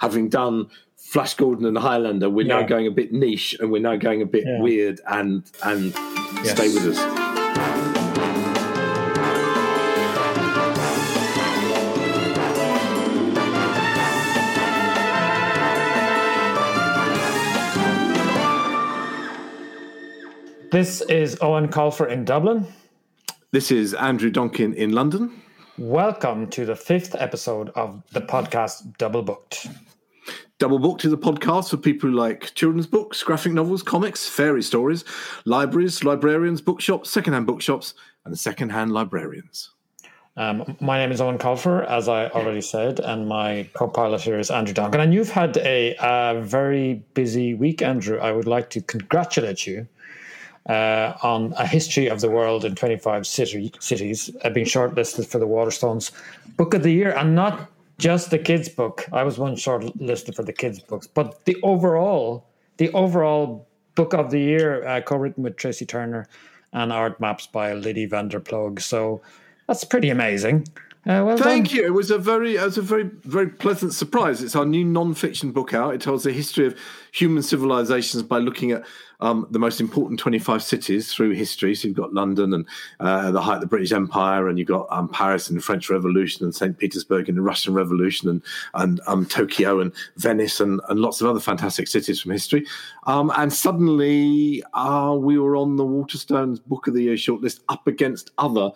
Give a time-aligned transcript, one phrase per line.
[0.00, 0.66] having done
[0.96, 2.60] Flash Gordon and Highlander, we're yeah.
[2.60, 4.60] now going a bit niche and we're now going a bit yeah.
[4.60, 5.94] weird and and
[6.42, 6.50] yes.
[6.52, 7.30] stay with us.
[20.72, 22.64] This is Eoin Colfer in Dublin.
[23.50, 25.42] This is Andrew Donkin in London.
[25.76, 29.66] Welcome to the fifth episode of the podcast Double Booked.
[30.60, 34.62] Double Booked is a podcast for people who like children's books, graphic novels, comics, fairy
[34.62, 35.06] stories,
[35.46, 37.94] libraries, librarians, bookshops, secondhand bookshops,
[38.26, 39.70] and secondhand librarians.
[40.36, 44.50] Um, my name is Eoin Colfer, as I already said, and my co-pilot here is
[44.50, 45.02] Andrew Donkin.
[45.02, 48.18] And you've had a, a very busy week, Andrew.
[48.18, 49.88] I would like to congratulate you
[50.68, 55.38] uh, on a history of the world in 25 city, cities, uh, being shortlisted for
[55.38, 56.10] the Waterstones
[56.58, 59.06] Book of the Year, and not just the kids' book.
[59.12, 62.46] I was one shortlisted for the kids' books, but the overall,
[62.78, 66.26] the overall Book of the Year, uh, co-written with Tracy Turner,
[66.72, 68.80] and art maps by Liddy van der Ploeg.
[68.80, 69.20] So
[69.66, 70.66] that's pretty amazing.
[71.06, 71.76] Uh, well Thank done.
[71.76, 71.86] you.
[71.86, 74.42] It was a very, it was a very, very pleasant surprise.
[74.42, 75.94] It's our new non-fiction book out.
[75.94, 76.78] It tells the history of
[77.12, 78.84] human civilizations by looking at
[79.20, 81.74] um, the most important 25 cities through history.
[81.74, 82.66] So you've got London and
[82.98, 85.90] uh, the height of the British Empire, and you've got um, Paris and the French
[85.90, 86.76] Revolution, and St.
[86.78, 88.42] Petersburg and the Russian Revolution, and,
[88.74, 92.66] and um, Tokyo and Venice, and, and lots of other fantastic cities from history.
[93.06, 97.86] Um, and suddenly uh, we were on the Waterstones Book of the Year shortlist up
[97.86, 98.70] against other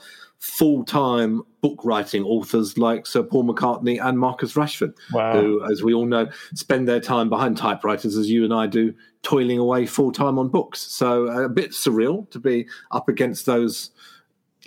[0.44, 5.40] full time book writing authors like Sir Paul McCartney and Marcus Rashford, wow.
[5.40, 8.94] who, as we all know, spend their time behind typewriters as you and I do,
[9.22, 10.80] toiling away full time on books.
[10.80, 13.90] So a bit surreal to be up against those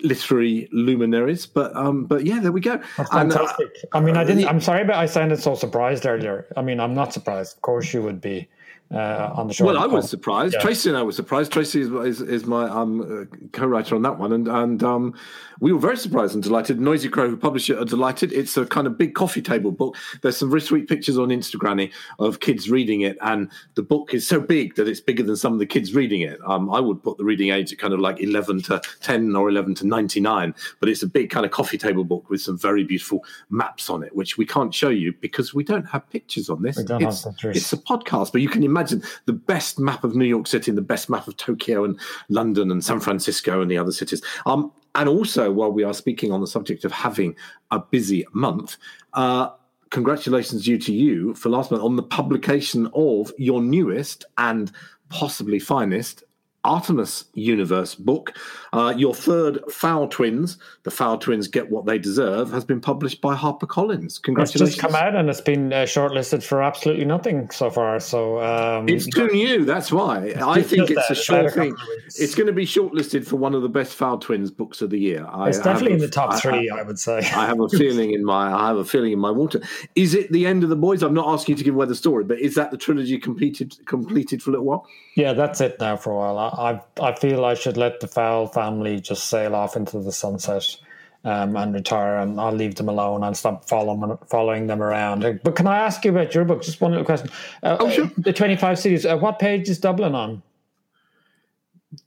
[0.02, 1.46] literary luminaries.
[1.46, 2.82] But um, but yeah, there we go.
[2.98, 3.68] That's fantastic.
[3.84, 4.48] And, uh, I mean, I didn't.
[4.48, 6.48] I'm sorry, but I sounded so surprised earlier.
[6.58, 7.56] I mean, I'm not surprised.
[7.56, 8.50] Of course, you would be
[8.92, 9.66] uh, on the show.
[9.66, 10.54] Well, I was surprised.
[10.54, 10.62] Yeah.
[10.62, 11.52] Tracy and I were surprised.
[11.52, 15.14] Tracy is, is, is my um, uh, co-writer on that one, and and um,
[15.60, 16.80] we were very surprised and delighted.
[16.80, 18.32] Nosy Crow, who published it, are delighted.
[18.32, 19.98] It's a kind of big coffee table book.
[20.22, 24.26] There's some very sweet pictures on Instagram of kids reading it, and the book is
[24.26, 26.40] so big that it's bigger than some of the kids reading it.
[26.46, 29.50] Um, I would put the reading age at kind of like 11 to 10 or
[29.50, 32.84] 11 to 99, but it's a big kind of coffee table book with some very
[32.84, 36.62] beautiful maps on it, which we can't show you because we don't have pictures on
[36.62, 36.78] this.
[36.78, 38.77] It's, it's a podcast, but you can imagine
[39.26, 42.00] the best map of New York City and the best map of Tokyo and
[42.30, 44.22] London and San Francisco and the other cities.
[44.46, 47.36] Um, and also, while we are speaking on the subject of having
[47.72, 48.78] a busy month,
[49.14, 49.50] uh,
[49.90, 54.72] congratulations due to you for last month on the publication of your newest and
[55.10, 56.24] possibly finest
[56.68, 58.38] Artemis Universe book.
[58.74, 63.22] Uh, your third Fowl Twins, The Fowl Twins Get What They Deserve, has been published
[63.22, 64.22] by HarperCollins.
[64.22, 64.62] Congratulations.
[64.62, 68.00] It's just come out and it's been uh, shortlisted for absolutely nothing so far.
[68.00, 70.34] So um, It's too new, that's why.
[70.42, 71.76] I think it's a short thing.
[72.18, 75.00] It's going to be shortlisted for one of the best Fowl Twins books of the
[75.00, 75.26] year.
[75.46, 77.20] It's I, definitely I in the top I, three, I, would say.
[77.20, 79.62] I have a feeling in my I have a feeling in my water.
[79.96, 81.02] Is it the end of the boys?
[81.02, 83.76] I'm not asking you to give away the story, but is that the trilogy completed
[83.86, 84.88] completed for a little while?
[85.16, 86.57] Yeah, that's it now for a while.
[86.58, 90.78] I I feel I should let the Fowl family just sail off into the sunset
[91.24, 95.42] um, and retire, and I'll leave them alone and stop following following them around.
[95.44, 96.64] But can I ask you about your book?
[96.64, 97.30] Just one little question.
[97.64, 98.10] Uh, oh, sure.
[98.18, 99.06] The twenty five cities.
[99.06, 100.42] Uh, what page is Dublin on?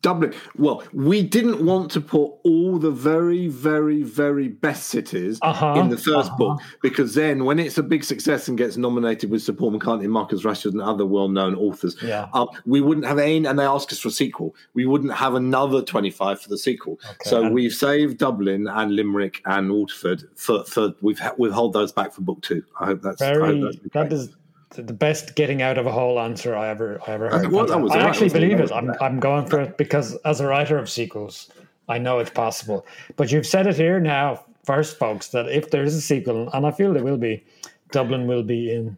[0.02, 0.34] Dublin.
[0.56, 5.88] Well, we didn't want to put all the very, very, very best cities uh-huh, in
[5.88, 6.36] the 1st uh-huh.
[6.36, 10.06] book because then, when it's a big success and gets nominated with Sir Paul McCartney,
[10.06, 12.28] Marcus Rashford, and other well-known authors, yeah.
[12.34, 13.46] Um, we wouldn't have any.
[13.46, 14.54] And they asked us for a sequel.
[14.74, 16.98] We wouldn't have another twenty-five for the sequel.
[17.02, 17.16] Okay.
[17.22, 22.12] So and we've saved Dublin and Limerick and Waterford for for we've withhold those back
[22.12, 22.62] for book two.
[22.78, 23.60] I hope that's very.
[23.60, 24.36] Hope that's that is
[24.70, 27.50] the best getting out of a whole answer I ever I ever heard.
[27.50, 28.70] Well, I actually believe it.
[28.72, 31.50] I'm I'm going for it because as a writer of sequels,
[31.88, 32.86] I know it's possible.
[33.16, 36.66] But you've said it here now, first, folks, that if there is a sequel, and
[36.66, 37.44] I feel there will be,
[37.90, 38.96] Dublin will be in.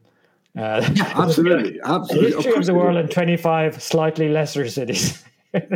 [0.57, 2.33] Uh, yeah, absolutely, absolutely.
[2.33, 5.25] History of, of the world in 25 slightly lesser cities.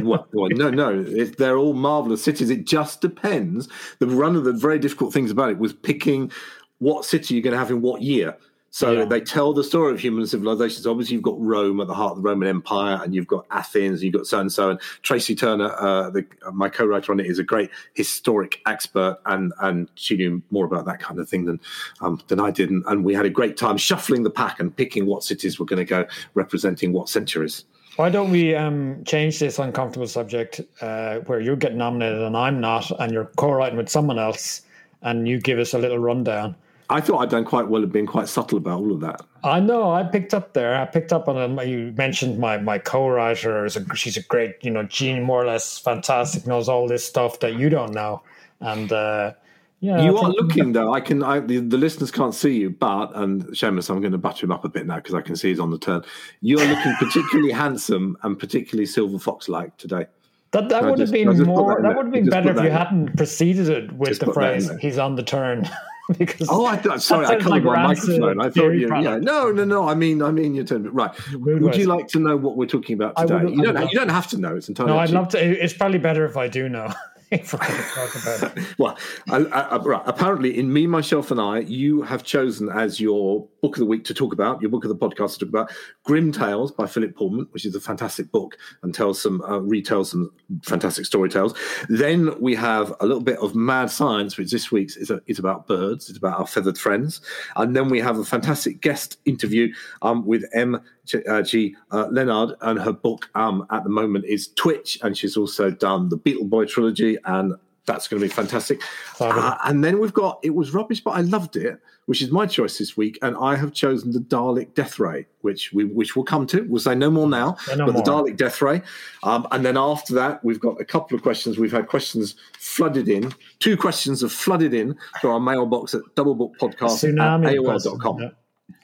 [0.02, 2.50] well, well, no, no, it, they're all marvelous cities.
[2.50, 3.68] It just depends.
[3.98, 6.30] The one of the very difficult things about it was picking
[6.78, 8.36] what city you're going to have in what year.
[8.76, 9.04] So yeah.
[9.06, 10.86] they tell the story of human civilizations.
[10.86, 13.94] Obviously, you've got Rome at the heart of the Roman Empire, and you've got Athens,
[13.94, 14.68] and you've got so and so.
[14.68, 19.16] And Tracy Turner, uh, the, uh, my co-writer on it, is a great historic expert,
[19.24, 21.58] and and she knew more about that kind of thing than
[22.02, 22.68] um, than I did.
[22.68, 25.64] And, and we had a great time shuffling the pack and picking what cities were
[25.64, 27.64] going to go representing what centuries.
[27.96, 32.60] Why don't we um, change this uncomfortable subject uh, where you're getting nominated and I'm
[32.60, 34.60] not, and you're co-writing with someone else,
[35.00, 36.56] and you give us a little rundown
[36.88, 39.22] I thought I'd done quite well at being quite subtle about all of that.
[39.42, 39.92] I know.
[39.92, 40.76] I picked up there.
[40.76, 41.68] I picked up on it.
[41.68, 43.64] You mentioned my my co-writer.
[43.64, 46.46] Is a, she's a great, you know, Jean, more or less fantastic.
[46.46, 48.22] Knows all this stuff that you don't know,
[48.60, 49.32] and uh,
[49.80, 50.02] yeah.
[50.02, 50.92] You are looking though.
[50.92, 51.22] I can.
[51.22, 54.52] I, the, the, listeners can't see you, but and Seamus, I'm going to butter him
[54.52, 56.02] up a bit now because I can see he's on the turn.
[56.40, 60.06] You are looking particularly handsome and particularly silver fox like today.
[60.52, 61.74] That that would have been more.
[61.74, 64.70] That, that would have been better if you hadn't preceded it with just the phrase
[64.80, 65.68] "he's on the turn."
[66.18, 68.40] because oh, I thought sorry, I covered my microphone.
[68.40, 69.88] I thought you, yeah, no, no, no.
[69.88, 70.88] I mean, I mean, your turn.
[70.92, 71.10] Right.
[71.34, 73.44] Would you like to know what we're talking about today?
[73.44, 73.90] Would, you don't.
[73.90, 74.56] You don't have to know.
[74.56, 74.92] It's entirely.
[74.92, 75.38] No, I'd love to.
[75.38, 76.92] It's probably better if I do know.
[78.78, 78.96] well,
[79.30, 83.76] I, I, right, apparently, in Me, Myself, and I, you have chosen as your book
[83.76, 85.72] of the week to talk about, your book of the podcast to talk about,
[86.04, 90.06] Grimm Tales by Philip Pullman, which is a fantastic book and tells some, uh, retells
[90.06, 90.30] some
[90.62, 91.54] fantastic story tales.
[91.88, 95.40] Then we have a little bit of Mad Science, which this week's is, a, is
[95.40, 97.20] about birds, it's about our feathered friends.
[97.56, 100.80] And then we have a fantastic guest interview um, with M.
[101.28, 101.76] Uh, G.
[101.90, 106.08] Uh, Leonard, and her book um, at the moment is Twitch, and she's also done
[106.08, 107.54] the Beetle Boy trilogy, and
[107.86, 108.82] that's going to be fantastic.
[109.20, 112.46] Uh, and then we've got It Was Rubbish, but I Loved It, which is my
[112.46, 116.24] choice this week, and I have chosen the Dalek Death Ray, which we which we'll
[116.24, 116.62] come to.
[116.62, 118.02] We'll say no more now, no but more.
[118.02, 118.82] the Dalek Death Ray.
[119.22, 121.58] Um, and then after that, we've got a couple of questions.
[121.58, 123.32] We've had questions flooded in.
[123.60, 128.18] Two questions have flooded in to our mailbox at doublebookpodcast at AOL.com.
[128.20, 128.28] Yeah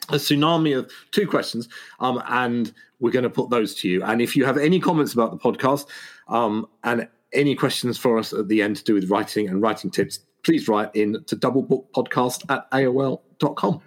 [0.08, 1.68] a tsunami of two questions,
[2.00, 4.02] um, and we're going to put those to you.
[4.02, 5.86] And if you have any comments about the podcast
[6.28, 9.90] um, and any questions for us at the end to do with writing and writing
[9.90, 13.82] tips, please write in to doublebookpodcast at AOL.com.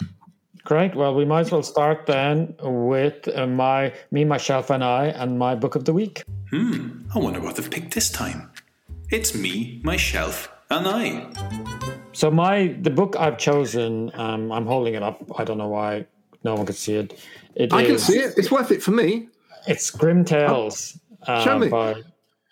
[0.64, 0.96] Great.
[0.96, 5.38] Well, we might as well start then with uh, my me, myself, and I, and
[5.38, 6.24] my book of the week.
[6.50, 7.04] Hmm.
[7.14, 8.50] I wonder what they've picked this time.
[9.12, 11.28] It's me, myself, and I.
[12.14, 15.22] So my the book I've chosen, um, I'm holding it up.
[15.38, 16.06] I don't know why
[16.44, 17.20] no one can see it.
[17.56, 18.34] it I is, can see it.
[18.38, 19.28] It's worth it for me.
[19.68, 22.02] It's Grimm Tales uh, by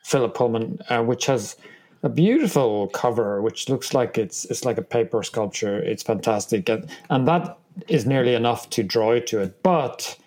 [0.04, 1.56] Philip Pullman, uh, which has
[2.02, 5.80] a beautiful cover, which looks like it's it's like a paper sculpture.
[5.80, 7.58] It's fantastic, and, and that
[7.88, 9.64] is nearly enough to draw you to it.
[9.64, 10.18] But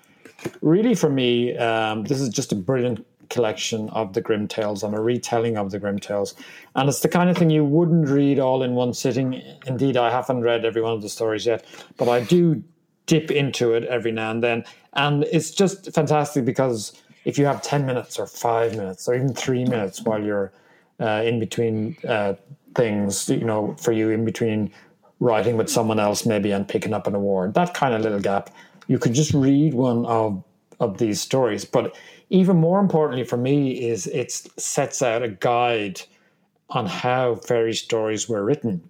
[0.63, 4.83] really, for me, um, this is just a brilliant collection of the Grimm Tales.
[4.83, 6.35] I'm a retelling of the Grimm Tales.
[6.75, 9.43] And it's the kind of thing you wouldn't read all in one sitting.
[9.67, 11.65] Indeed, I haven't read every one of the stories yet,
[11.97, 12.63] but I do
[13.07, 14.65] dip into it every now and then.
[14.93, 19.35] And it's just fantastic because if you have 10 minutes or five minutes or even
[19.35, 20.53] three minutes while you're
[21.01, 22.35] uh, in between uh,
[22.75, 24.71] things, you know, for you in between
[25.21, 28.51] writing with someone else maybe and picking up an award, that kind of little gap,
[28.87, 30.43] you could just read one of,
[30.79, 31.65] of these stories.
[31.65, 31.97] But
[32.31, 36.01] even more importantly for me is it sets out a guide
[36.71, 38.83] on how fairy stories were written.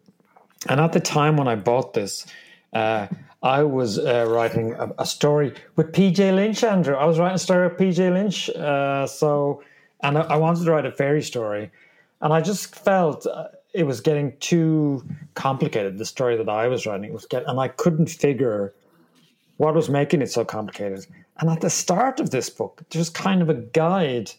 [0.68, 2.26] And at the time when I bought this,
[2.72, 3.08] uh,
[3.42, 6.94] I was uh, writing a, a, story with PJ Lynch, Andrew.
[6.94, 8.50] I was writing a story with PJ Lynch.
[8.50, 9.62] Uh, so,
[10.02, 11.70] and I, I, wanted to write a fairy story.
[12.22, 15.04] And I just felt uh, it was getting too
[15.34, 17.12] complicated, the story that I was writing.
[17.12, 18.72] was get, and I couldn't figure
[19.58, 21.06] what was making it so complicated.
[21.38, 24.30] And at the start of this book, there's kind of a guide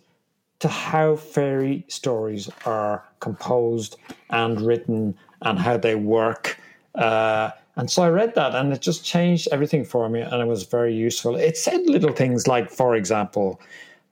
[0.60, 3.98] to how fairy stories are composed
[4.30, 6.58] and written and how they work.
[6.96, 10.48] Uh, and so I read that and it just changed everything for me and it
[10.48, 11.36] was very useful.
[11.36, 13.62] It said little things like, for example,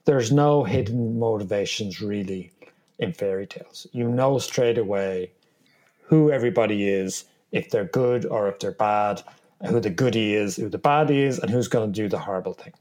[0.06, 2.52] there's no hidden motivations really
[3.00, 3.88] in fairy tales.
[3.92, 5.32] You know straight away
[6.04, 9.24] who everybody is, if they're good or if they're bad,
[9.66, 12.54] who the goody is, who the bad is, and who's going to do the horrible
[12.54, 12.74] thing.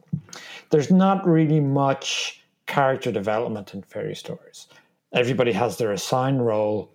[0.70, 4.68] There's not really much character development in fairy stories.
[5.12, 6.90] Everybody has their assigned role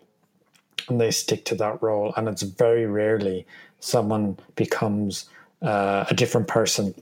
[0.88, 3.46] and they stick to that role, and it's very rarely
[3.79, 5.29] someone becomes
[5.62, 6.93] uh, a different person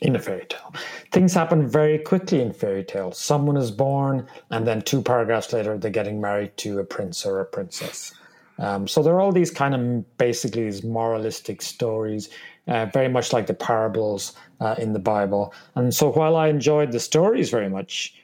[0.00, 0.72] in a fairy tale.
[1.10, 3.18] Things happen very quickly in fairy tales.
[3.18, 7.40] Someone is born, and then two paragraphs later, they're getting married to a prince or
[7.40, 8.14] a princess.
[8.60, 12.28] Um, so there are all these kind of basically these moralistic stories,
[12.68, 15.54] uh, very much like the parables uh, in the Bible.
[15.74, 18.14] And so while I enjoyed the stories very much,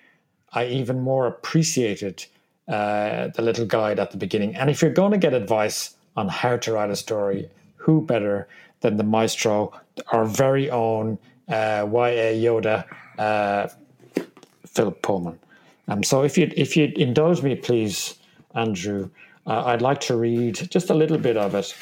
[0.53, 2.25] I even more appreciated
[2.69, 4.55] uh, the little guide at the beginning.
[4.55, 8.47] And if you're going to get advice on how to write a story, who better
[8.81, 9.73] than the maestro,
[10.13, 12.85] our very own uh, YA Yoda,
[13.19, 13.69] uh,
[14.67, 15.39] Philip Pullman?
[15.89, 18.17] Um, so if you if you indulge me, please,
[18.55, 19.09] Andrew,
[19.47, 21.75] uh, I'd like to read just a little bit of it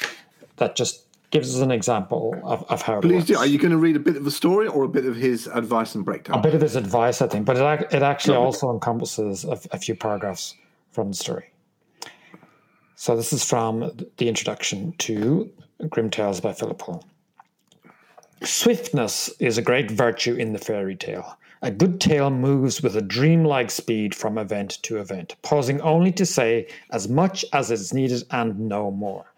[0.57, 3.37] that just gives us an example of, of how Please do.
[3.37, 5.47] Are you going to read a bit of the story or a bit of his
[5.47, 6.39] advice and breakdown?
[6.39, 9.77] A bit of his advice, I think, but it, it actually also encompasses a, a
[9.77, 10.55] few paragraphs
[10.91, 11.51] from the story.
[12.95, 15.51] So this is from the introduction to
[15.89, 17.03] Grimm Tales by Philip Pullman.
[18.43, 21.37] Swiftness is a great virtue in the fairy tale.
[21.65, 26.23] A good tale moves with a dreamlike speed from event to event, pausing only to
[26.23, 29.33] say as much as is needed and no more.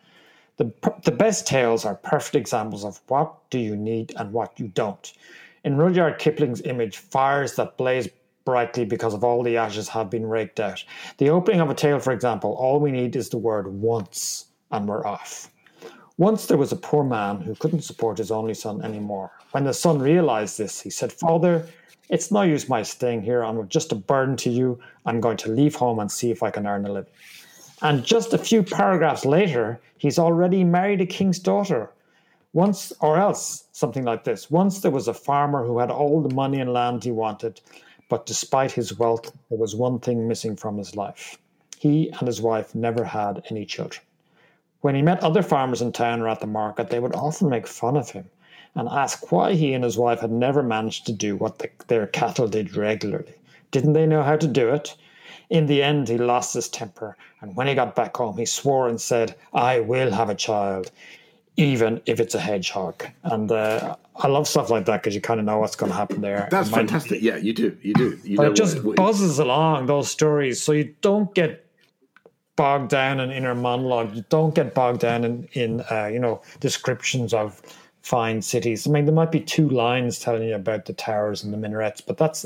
[0.57, 0.69] The,
[1.05, 5.13] the best tales are perfect examples of what do you need and what you don't.
[5.63, 8.09] In Rudyard Kipling's image, fires that blaze
[8.43, 10.83] brightly because of all the ashes have been raked out.
[11.19, 14.85] The opening of a tale, for example, all we need is the word once and
[14.85, 15.49] we're off.
[16.19, 19.31] Once there was a poor man who couldn't support his only son anymore.
[19.51, 21.67] When the son realized this, he said, Father,
[22.09, 23.43] it's no use my staying here.
[23.43, 24.79] I'm just a burden to you.
[25.05, 27.11] I'm going to leave home and see if I can earn a living.
[27.83, 31.91] And just a few paragraphs later, he's already married a king's daughter.
[32.51, 34.49] Once, or else, something like this.
[34.49, 37.61] Once there was a farmer who had all the money and land he wanted,
[38.09, 41.37] but despite his wealth, there was one thing missing from his life.
[41.77, 44.01] He and his wife never had any children.
[44.81, 47.67] When he met other farmers in town or at the market, they would often make
[47.67, 48.29] fun of him
[48.75, 52.07] and ask why he and his wife had never managed to do what the, their
[52.07, 53.33] cattle did regularly.
[53.71, 54.95] Didn't they know how to do it?
[55.49, 58.87] In the end, he lost his temper, and when he got back home, he swore
[58.87, 60.91] and said, I will have a child,
[61.55, 63.05] even if it's a hedgehog.
[63.23, 65.97] And uh, I love stuff like that because you kind of know what's going to
[65.97, 66.47] happen there.
[66.51, 67.21] That's fantastic.
[67.21, 67.77] Yeah, you do.
[67.81, 68.19] You do.
[68.23, 71.65] You but it just buzzes along those stories, so you don't get
[72.57, 74.13] bogged down in inner monologue.
[74.13, 77.61] You don't get bogged down in, in uh, you know, descriptions of
[78.01, 78.85] fine cities.
[78.85, 82.01] I mean, there might be two lines telling you about the towers and the minarets,
[82.01, 82.45] but that's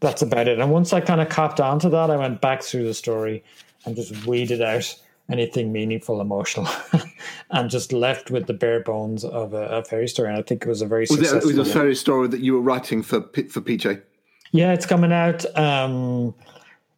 [0.00, 0.58] that's about it.
[0.58, 3.44] And once I kind of copped onto that, I went back through the story
[3.84, 4.92] and just weeded out
[5.30, 6.68] anything meaningful, emotional,
[7.50, 10.28] and just left with the bare bones of a, a fairy story.
[10.28, 11.50] And I think it was a very was successful.
[11.50, 14.02] It, was a fairy story that you were writing for for PJ.
[14.52, 15.44] Yeah, it's coming out.
[15.58, 16.34] Um,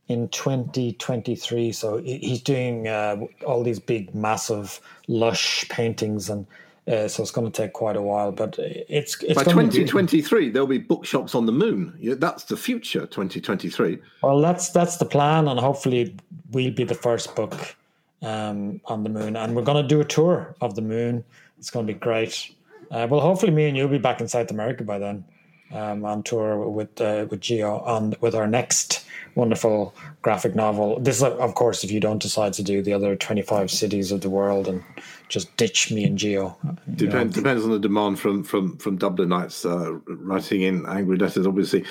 [0.08, 1.72] in 2023.
[1.72, 6.46] So he's doing uh, all these big, massive, lush paintings, and
[6.86, 8.32] uh, so it's going to take quite a while.
[8.32, 10.50] But it's, it's by 2023 be...
[10.50, 11.96] there'll be bookshops on the moon.
[12.00, 13.06] Yeah, that's the future.
[13.06, 13.98] 2023.
[14.22, 16.16] Well, that's that's the plan, and hopefully
[16.50, 17.76] we'll be the first book
[18.22, 21.24] um, on the moon, and we're going to do a tour of the moon.
[21.58, 22.54] It's going to be great.
[22.90, 25.24] Uh, well, hopefully, me and you'll be back in South America by then
[25.72, 30.98] um, on tour with uh, with Gio on with our next wonderful graphic novel.
[31.00, 34.12] This is, of course, if you don't decide to do the other twenty five cities
[34.12, 34.82] of the world and
[35.28, 36.56] just ditch me and Gio.
[36.94, 41.84] Depends depends on the demand from from from Dublinites uh, writing in angry letters, obviously.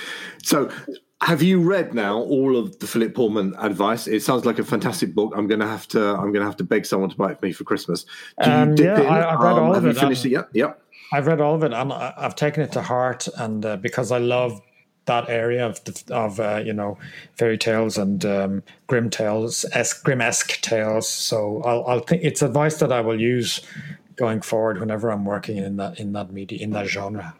[0.44, 0.72] So.
[1.22, 4.06] Have you read now all of the Philip Pullman advice?
[4.06, 5.34] It sounds like a fantastic book.
[5.36, 6.00] I'm going to have to.
[6.00, 8.06] I'm going to have to beg someone to buy it for me for Christmas.
[8.44, 9.08] Do you um, dip yeah, in?
[9.08, 9.96] I, have read um, all of it.
[9.96, 10.48] You finished um, it yet?
[10.54, 10.82] Yep.
[11.12, 14.18] I've read all of it, and I've taken it to heart, and uh, because I
[14.18, 14.62] love
[15.06, 16.98] that area of the, of uh, you know
[17.38, 21.10] fairy tales and um, grim tales, es- grim esque tales.
[21.10, 23.62] So I'll, I'll think it's advice that I will use
[24.16, 27.34] going forward whenever I'm working in that in that media in that genre.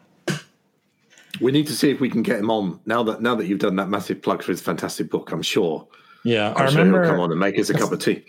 [1.40, 3.60] We need to see if we can get him on now that now that you've
[3.60, 5.30] done that massive plug for his fantastic book.
[5.30, 5.86] I'm sure.
[6.24, 7.04] Yeah, I'm i remember.
[7.04, 8.24] Sure come on and make us a cup of tea.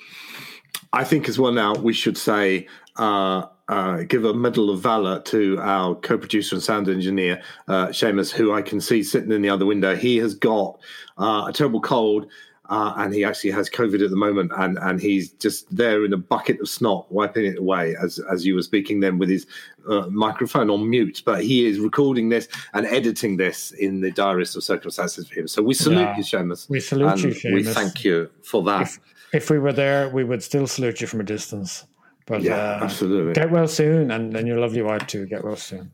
[0.93, 1.51] I think as well.
[1.51, 2.67] Now we should say.
[2.97, 8.31] Uh, uh, give a medal of valor to our co-producer and sound engineer uh, Seamus,
[8.31, 9.95] who I can see sitting in the other window.
[9.95, 10.79] He has got
[11.19, 12.25] uh, a terrible cold,
[12.69, 16.13] uh, and he actually has COVID at the moment, and and he's just there in
[16.13, 19.45] a bucket of snot, wiping it away as as you were speaking then with his
[19.87, 21.21] uh, microphone on mute.
[21.23, 25.47] But he is recording this and editing this in the direst of circumstances for him.
[25.47, 26.67] So we salute yeah, you, Seamus.
[26.69, 27.53] We salute you, Seamus.
[27.53, 28.81] We thank you for that.
[28.81, 28.99] If,
[29.31, 31.85] if we were there, we would still salute you from a distance.
[32.29, 33.33] But yeah, uh, absolutely.
[33.33, 35.25] Get well soon, and, and your lovely wife too.
[35.25, 35.91] Get well soon.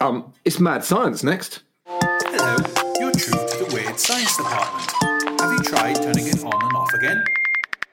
[0.00, 1.62] Um, it's Mad Science next.
[1.86, 2.56] Hello,
[2.98, 5.40] you're true to the Weird Science Department.
[5.40, 7.24] Have you tried turning it on and off again?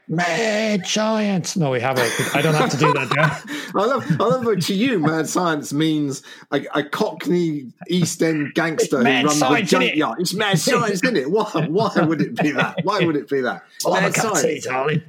[0.09, 1.55] Mad science.
[1.55, 2.11] No, we haven't.
[2.35, 3.13] I don't have to do that.
[3.15, 3.39] Yeah.
[3.75, 4.05] I love.
[4.19, 9.03] I love that to you, mad science means a, a Cockney East End gangster who
[9.03, 10.19] runs a junkyard.
[10.19, 10.21] It?
[10.23, 11.29] It's mad science, isn't it?
[11.29, 11.67] Why?
[11.67, 12.79] Why would it be that?
[12.83, 13.63] Why would it be that?
[13.85, 15.03] Well, mad science, tea, darling.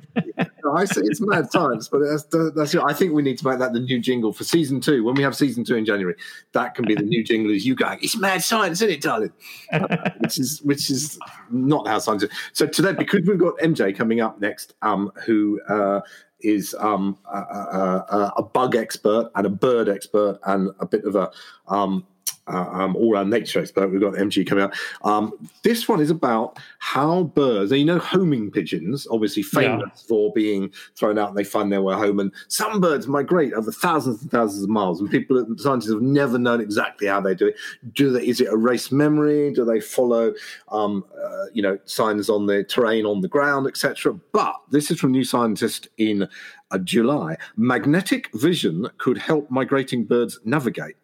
[0.72, 2.74] I say it's mad science, but that's that's.
[2.74, 5.04] I think we need to make that the new jingle for season two.
[5.04, 6.14] When we have season two in January,
[6.52, 7.52] that can be the new jingle.
[7.52, 7.98] Is you going?
[8.02, 9.32] It's mad science, isn't it, darling?
[10.18, 11.18] which is which is
[11.50, 12.22] not how science.
[12.22, 12.30] Is.
[12.52, 16.00] So today, because we've got MG coming up next, um, who uh,
[16.40, 21.16] is um, a, a, a, bug expert and a bird expert and a bit of
[21.16, 21.30] a
[21.68, 22.06] um,
[22.46, 23.88] uh, um, all our nature expert.
[23.88, 24.74] We've got MG coming out.
[25.02, 25.32] Um,
[25.62, 30.08] this one is about how birds, you know, homing pigeons, obviously famous yeah.
[30.08, 32.20] for being thrown out and they find their way home.
[32.20, 36.38] And some birds migrate over thousands and thousands of miles, and people, scientists, have never
[36.38, 37.56] known exactly how they do it.
[37.92, 38.26] Do they?
[38.26, 39.52] Is it a race memory?
[39.52, 40.34] Do they follow,
[40.68, 44.12] um, uh, you know, signs on the terrain on the ground, etc.?
[44.32, 46.28] But this is from New Scientist in
[46.70, 47.36] uh, July.
[47.56, 50.96] Magnetic vision could help migrating birds navigate.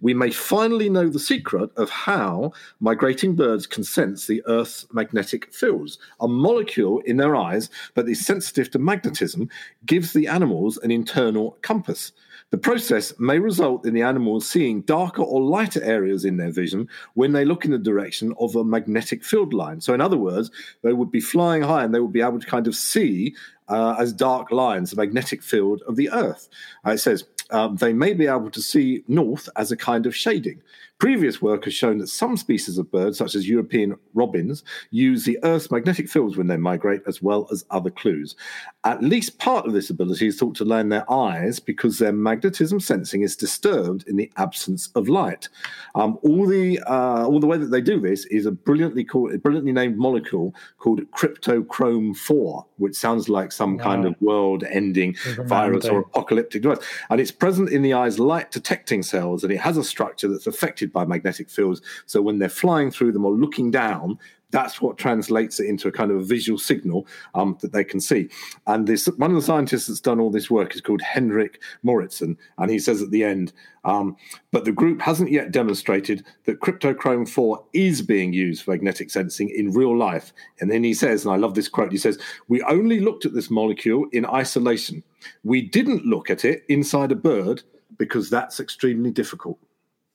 [0.00, 5.52] We may finally know the secret of how migrating birds can sense the Earth's magnetic
[5.52, 5.98] fields.
[6.20, 9.48] A molecule in their eyes that is sensitive to magnetism
[9.86, 12.12] gives the animals an internal compass.
[12.50, 16.86] The process may result in the animals seeing darker or lighter areas in their vision
[17.14, 19.80] when they look in the direction of a magnetic field line.
[19.80, 20.50] So, in other words,
[20.82, 23.34] they would be flying high and they would be able to kind of see
[23.68, 26.50] uh, as dark lines the magnetic field of the Earth.
[26.86, 30.14] Uh, it says um, they may be able to see north as a kind of
[30.14, 30.62] shading.
[31.02, 35.36] Previous work has shown that some species of birds, such as European robins, use the
[35.42, 38.36] Earth's magnetic fields when they migrate, as well as other clues.
[38.84, 42.12] At least part of this ability is thought to lie in their eyes because their
[42.12, 45.48] magnetism sensing is disturbed in the absence of light.
[45.96, 49.42] Um, all the uh, all the way that they do this is a brilliantly called,
[49.42, 53.82] brilliantly named molecule called cryptochrome four, which sounds like some wow.
[53.82, 55.16] kind of world-ending
[55.46, 56.78] virus or apocalyptic device,
[57.10, 60.46] and it's present in the eye's light detecting cells, and it has a structure that's
[60.46, 61.82] affected by magnetic fields.
[62.06, 64.18] So when they're flying through them or looking down,
[64.52, 68.00] that's what translates it into a kind of a visual signal um, that they can
[68.00, 68.28] see.
[68.66, 72.36] And this one of the scientists that's done all this work is called Henrik Mouritsen,
[72.58, 73.52] and he says at the end,
[73.84, 74.16] um,
[74.52, 79.48] but the group hasn't yet demonstrated that cryptochrome 4 is being used for magnetic sensing
[79.48, 80.32] in real life.
[80.60, 83.34] And then he says, and I love this quote, he says, We only looked at
[83.34, 85.02] this molecule in isolation.
[85.42, 87.62] We didn't look at it inside a bird
[87.98, 89.58] because that's extremely difficult.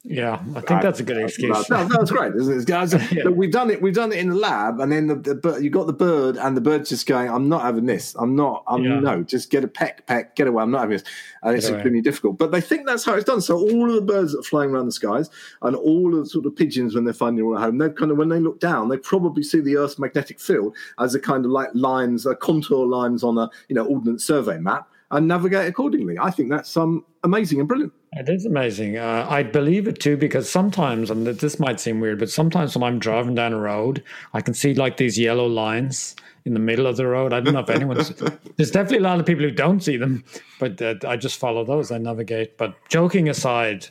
[0.10, 1.70] Yeah, I think that's a good excuse.
[1.70, 2.34] No, that's great.
[2.66, 3.28] Guys, yeah.
[3.28, 3.82] We've done it.
[3.82, 6.56] We've done it in the lab, and then the, the you got the bird, and
[6.56, 7.30] the bird's just going.
[7.30, 8.16] I'm not having this.
[8.18, 8.64] I'm not.
[8.68, 9.00] I'm yeah.
[9.02, 9.24] no.
[9.24, 10.64] Just get a peck, peck, get away.
[10.64, 11.04] I'm not having this,
[11.44, 12.38] and it's extremely difficult.
[12.38, 13.42] But they think that's how it's done.
[13.42, 15.30] So all of the birds that are flying around the skies,
[15.62, 18.10] and all of the sort of pigeons when they're finding their way home, they kind
[18.10, 21.44] of when they look down, they probably see the Earth's magnetic field as a kind
[21.44, 25.68] of like lines, uh, contour lines on a you know ordnance survey map and navigate
[25.68, 26.18] accordingly.
[26.20, 27.94] I think that's um, amazing and brilliant.
[28.14, 28.98] It is amazing.
[28.98, 32.84] Uh, I believe it too because sometimes, and this might seem weird, but sometimes when
[32.84, 36.15] I'm driving down a road, I can see like these yellow lines
[36.46, 37.34] in the middle of the road.
[37.34, 38.10] I don't know if anyone's.
[38.58, 40.24] there's definitely a lot of people who don't see them,
[40.60, 41.91] but uh, I just follow those.
[41.91, 42.58] I navigate.
[42.58, 43.88] But joking aside,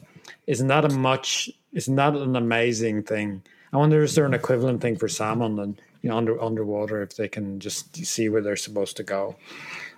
[0.47, 1.51] isn't that a much?
[1.73, 3.43] Isn't that an amazing thing?
[3.73, 7.17] I wonder is there an equivalent thing for salmon and you know under underwater if
[7.17, 9.37] they can just see where they're supposed to go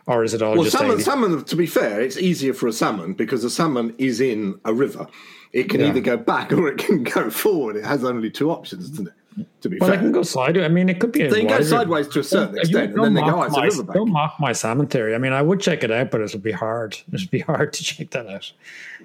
[0.08, 1.00] or is it all well, just salmon?
[1.00, 4.72] Salmon, to be fair, it's easier for a salmon because a salmon is in a
[4.72, 5.06] river.
[5.52, 5.88] It can yeah.
[5.88, 7.76] either go back or it can go forward.
[7.76, 9.14] It has only two options, doesn't it?
[9.60, 10.64] To be well, fair, they can go sideways.
[10.64, 11.28] I mean, it could be.
[11.28, 13.42] They can go sideways to a certain oh, don't, extent, and then they go, "Oh,
[13.42, 15.14] it's my, a riverbank." Don't mock my salmon theory.
[15.14, 16.98] I mean, I would check it out, but it'll be hard.
[17.12, 18.50] It'll be hard to check that out.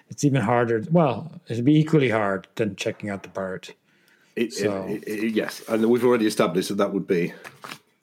[0.10, 0.84] It's even harder.
[0.90, 3.76] Well, it'll be equally hard than checking out the bird.
[4.36, 4.86] It, so.
[4.88, 7.34] It, it, yes, and we've already established that that would be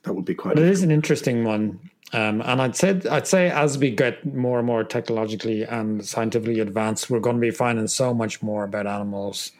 [0.05, 0.55] that would be quite.
[0.55, 4.25] But it is an interesting one um, and I'd say I'd say as we get
[4.35, 8.65] more and more technologically and scientifically advanced, we're going to be finding so much more
[8.65, 9.53] about animals,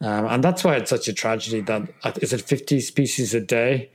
[0.00, 3.90] um, and that's why it's such a tragedy that uh, it fifty species a day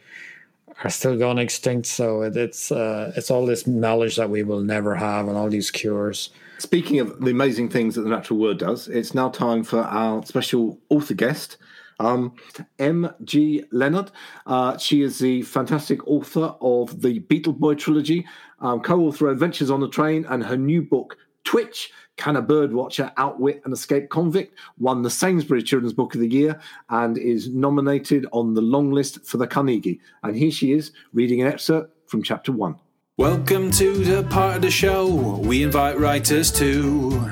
[0.83, 1.87] are still going extinct.
[1.87, 5.49] So it, it's uh, it's all this knowledge that we will never have, and all
[5.49, 6.29] these cures.
[6.59, 10.25] Speaking of the amazing things that the natural world does, it's now time for our
[10.25, 11.57] special author guest.
[11.99, 12.33] Um,
[12.79, 13.63] M.G.
[13.71, 14.11] Leonard.
[14.45, 18.25] Uh, she is the fantastic author of the Beetle Boy trilogy,
[18.59, 22.43] um, co author of Adventures on the Train, and her new book, Twitch Can a
[22.43, 24.57] Birdwatcher Outwit an Escaped Convict?
[24.77, 29.25] won the Sainsbury Children's Book of the Year and is nominated on the long list
[29.25, 29.99] for the Carnegie.
[30.23, 32.75] And here she is reading an excerpt from chapter one.
[33.17, 35.07] Welcome to the part of the show
[35.37, 37.31] we invite writers to.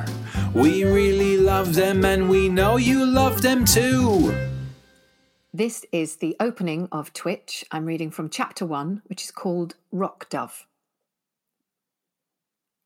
[0.56, 4.55] We really love them and we know you love them too.
[5.58, 7.64] This is the opening of Twitch.
[7.72, 10.68] I'm reading from chapter one, which is called Rock Dove.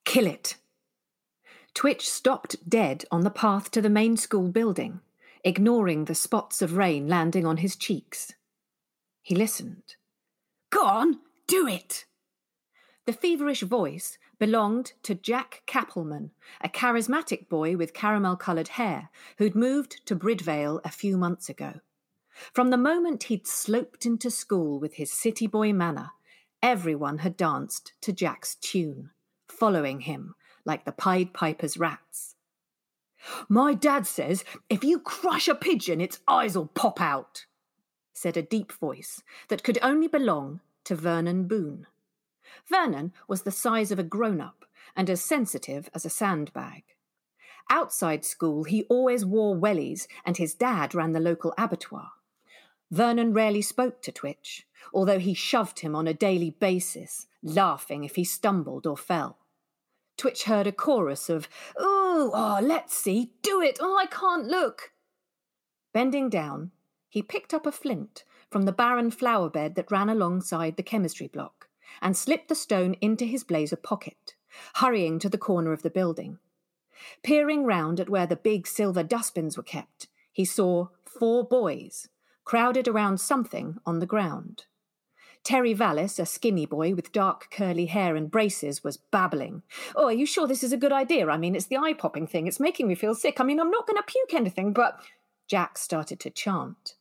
[0.06, 0.58] Kill it.
[1.74, 5.00] Twitch stopped dead on the path to the main school building,
[5.44, 8.34] ignoring the spots of rain landing on his cheeks.
[9.24, 9.96] He listened.
[10.70, 12.06] Go on, do it!
[13.08, 16.30] The feverish voice belonged to Jack Kappelman,
[16.62, 21.82] a charismatic boy with caramel coloured hair who'd moved to Bridvale a few months ago.
[22.54, 26.12] From the moment he'd sloped into school with his city boy manner,
[26.64, 29.12] everyone had danced to Jack's tune,
[29.48, 32.36] following him like the Pied Piper's rats.
[33.50, 37.46] My dad says if you crush a pigeon, its eyes'll pop out,
[38.14, 41.88] said a deep voice that could only belong to Vernon Boone.
[42.68, 46.84] Vernon was the size of a grown up and as sensitive as a sandbag.
[47.70, 52.12] Outside school, he always wore wellies, and his dad ran the local abattoir.
[52.92, 58.16] Vernon rarely spoke to Twitch, although he shoved him on a daily basis, laughing if
[58.16, 59.38] he stumbled or fell.
[60.18, 61.48] Twitch heard a chorus of,
[61.80, 64.92] Ooh, oh, let's see, do it, oh, I can't look.
[65.94, 66.72] Bending down,
[67.08, 71.28] he picked up a flint from the barren flower bed that ran alongside the chemistry
[71.28, 71.70] block
[72.02, 74.36] and slipped the stone into his blazer pocket,
[74.76, 76.40] hurrying to the corner of the building.
[77.24, 82.10] Peering round at where the big silver dustbins were kept, he saw four boys
[82.50, 84.64] crowded around something on the ground.
[85.44, 89.62] Terry Vallis, a skinny boy with dark curly hair and braces, was babbling.
[89.96, 91.30] Oh, are you sure this is a good idea?
[91.30, 92.48] I mean, it's the eye popping thing.
[92.48, 93.40] It's making me feel sick.
[93.40, 95.00] I mean, I'm not going to puke anything, but.
[95.48, 96.96] Jack started to chant.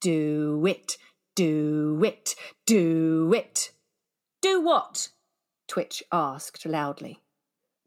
[0.00, 0.96] Do it,
[1.36, 3.72] do it, do it.
[4.40, 5.10] Do what?
[5.66, 7.20] Twitch asked loudly.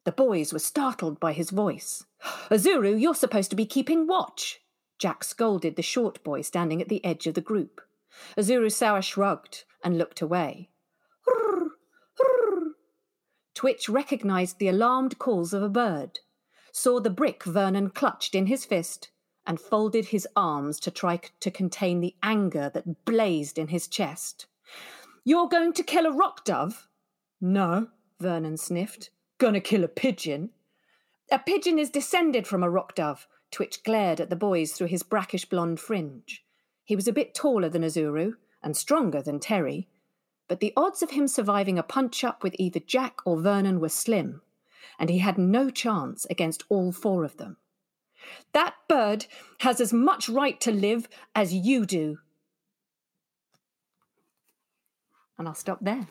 [0.06, 2.06] The boys were startled by his voice.
[2.52, 4.62] Azuru, you're supposed to be keeping watch.
[5.02, 7.82] Jack scolded the short boy standing at the edge of the group.
[8.38, 10.70] Azuru Sour shrugged and looked away.
[13.56, 16.20] Twitch recognized the alarmed calls of a bird,
[16.72, 19.10] saw the brick Vernon clutched in his fist,
[19.48, 24.46] and folded his arms to try to contain the anger that blazed in his chest.
[25.24, 26.88] You're going to kill a rock dove?
[27.42, 27.88] No,
[28.20, 29.10] Vernon sniffed.
[29.40, 30.52] Gonna kill a pigeon.
[31.32, 33.28] A pigeon is descended from a rock dove.
[33.52, 36.44] Twitch glared at the boys through his brackish blonde fringe.
[36.84, 38.34] He was a bit taller than Azuru
[38.64, 39.88] and stronger than Terry,
[40.48, 43.90] but the odds of him surviving a punch up with either Jack or Vernon were
[43.90, 44.42] slim,
[45.00, 47.58] and he had no chance against all four of them.
[48.54, 49.26] That bird
[49.60, 52.20] has as much right to live as you do.
[55.40, 56.06] And I'll stop there.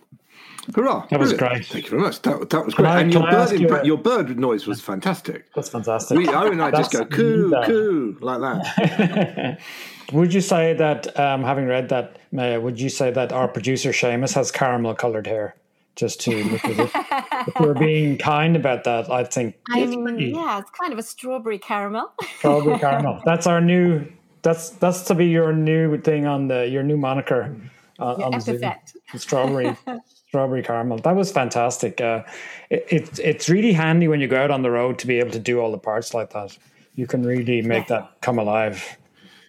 [0.75, 1.07] Hurrah!
[1.11, 1.39] That was Brilliant.
[1.39, 1.67] great.
[1.67, 2.23] Thank you very much.
[2.23, 2.89] That, that was great.
[2.89, 5.53] I- and your bird, you impre- a- your bird noise was fantastic.
[5.55, 6.19] That's fantastic.
[6.19, 9.61] We, Eoin and I just go coo neat, coo like that.
[10.13, 13.91] would you say that, um, having read that, Maya, would you say that our producer
[13.91, 15.55] Seamus has caramel coloured hair?
[15.97, 16.91] Just to look at it.
[17.49, 20.99] if we're being kind about that, I think it's Um, pretty yeah, it's kind of
[20.99, 22.11] a strawberry caramel.
[22.39, 23.21] strawberry caramel.
[23.25, 24.07] That's our new.
[24.43, 27.55] That's that's to be your new thing on the your new moniker
[28.01, 28.63] on, on Zoom.
[29.15, 29.77] Strawberry
[30.29, 32.23] strawberry caramel that was fantastic uh,
[32.71, 35.33] it, it, it's really handy when you go out on the road to be able
[35.33, 36.57] to do all the parts like that
[36.95, 38.97] you can really make that come alive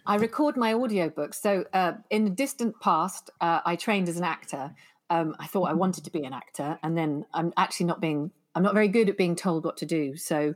[0.05, 1.35] I record my audiobooks.
[1.35, 4.73] So, uh, in the distant past, uh, I trained as an actor.
[5.09, 8.31] Um, I thought I wanted to be an actor, and then I'm actually not being.
[8.55, 10.17] I'm not very good at being told what to do.
[10.17, 10.55] So,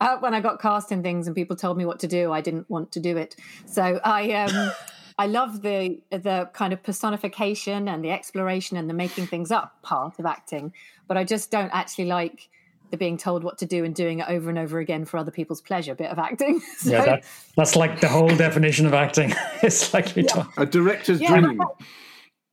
[0.00, 2.40] uh, when I got cast in things and people told me what to do, I
[2.40, 3.36] didn't want to do it.
[3.66, 4.72] So, I um,
[5.18, 9.80] I love the the kind of personification and the exploration and the making things up
[9.82, 10.72] part of acting,
[11.08, 12.48] but I just don't actually like
[12.90, 15.30] the being told what to do and doing it over and over again for other
[15.30, 16.60] people's pleasure bit of acting.
[16.78, 17.24] So, yeah that,
[17.56, 21.40] that's like the whole definition of acting it's like we talk A director's Yeah.
[21.40, 21.60] dream.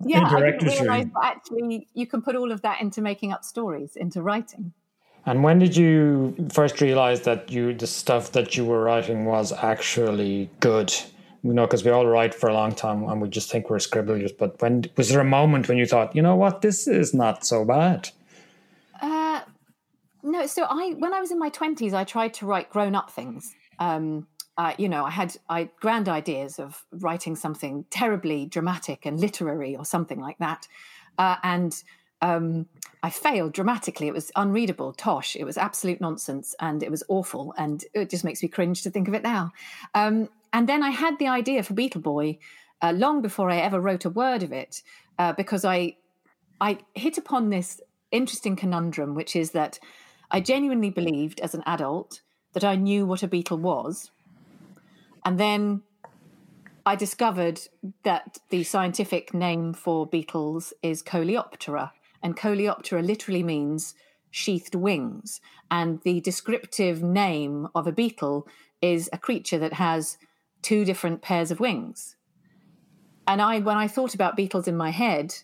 [0.05, 1.11] yeah, I didn't realize dream.
[1.15, 4.73] that actually you can put all of that into making up stories, into writing.
[5.25, 9.51] and when did you first realize that you the stuff that you were writing was
[9.51, 10.93] actually good
[11.43, 13.79] you know because we all write for a long time and we just think we're
[13.79, 16.61] scribblers but when was there a moment when you thought you know what?
[16.61, 18.09] This is not so bad?
[19.01, 19.41] Uh,
[20.23, 23.09] no, so I when I was in my twenties, I tried to write grown up
[23.09, 23.53] things.
[23.79, 24.27] Um,
[24.57, 29.75] uh, you know, I had I grand ideas of writing something terribly dramatic and literary
[29.75, 30.67] or something like that,
[31.17, 31.81] uh, and
[32.21, 32.67] um,
[33.03, 34.07] I failed dramatically.
[34.07, 35.35] It was unreadable, tosh.
[35.35, 37.53] It was absolute nonsense, and it was awful.
[37.57, 39.51] And it just makes me cringe to think of it now.
[39.95, 42.37] Um, and then I had the idea for Beetle Boy
[42.81, 44.83] uh, long before I ever wrote a word of it,
[45.17, 45.95] uh, because I
[46.59, 47.81] I hit upon this
[48.11, 49.79] interesting conundrum, which is that
[50.29, 52.21] I genuinely believed as an adult
[52.53, 54.11] that I knew what a beetle was.
[55.25, 55.81] And then
[56.85, 57.61] I discovered
[58.03, 61.91] that the scientific name for beetles is Coleoptera.
[62.23, 63.95] And Coleoptera literally means
[64.29, 65.41] sheathed wings.
[65.69, 68.47] And the descriptive name of a beetle
[68.81, 70.17] is a creature that has
[70.61, 72.15] two different pairs of wings.
[73.27, 75.35] And I, when I thought about beetles in my head,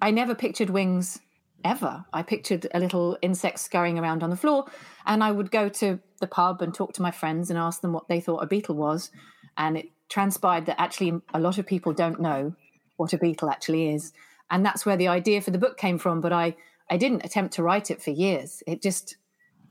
[0.00, 1.20] I never pictured wings
[1.64, 2.04] ever.
[2.12, 4.64] I pictured a little insect scurrying around on the floor,
[5.06, 7.92] and I would go to the pub and talk to my friends and ask them
[7.92, 9.10] what they thought a beetle was.
[9.56, 12.54] And it transpired that actually a lot of people don't know
[12.96, 14.12] what a beetle actually is.
[14.50, 16.20] And that's where the idea for the book came from.
[16.20, 16.56] But I,
[16.90, 18.62] I didn't attempt to write it for years.
[18.66, 19.16] It just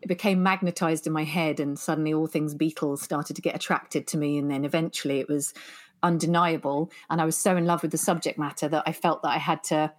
[0.02, 4.08] it became magnetized in my head, and suddenly all things beetles started to get attracted
[4.08, 4.38] to me.
[4.38, 5.54] And then eventually it was
[6.02, 6.92] undeniable.
[7.10, 9.38] And I was so in love with the subject matter that I felt that I
[9.38, 9.92] had to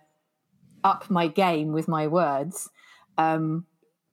[0.82, 2.70] up my game with my words
[3.18, 3.66] um,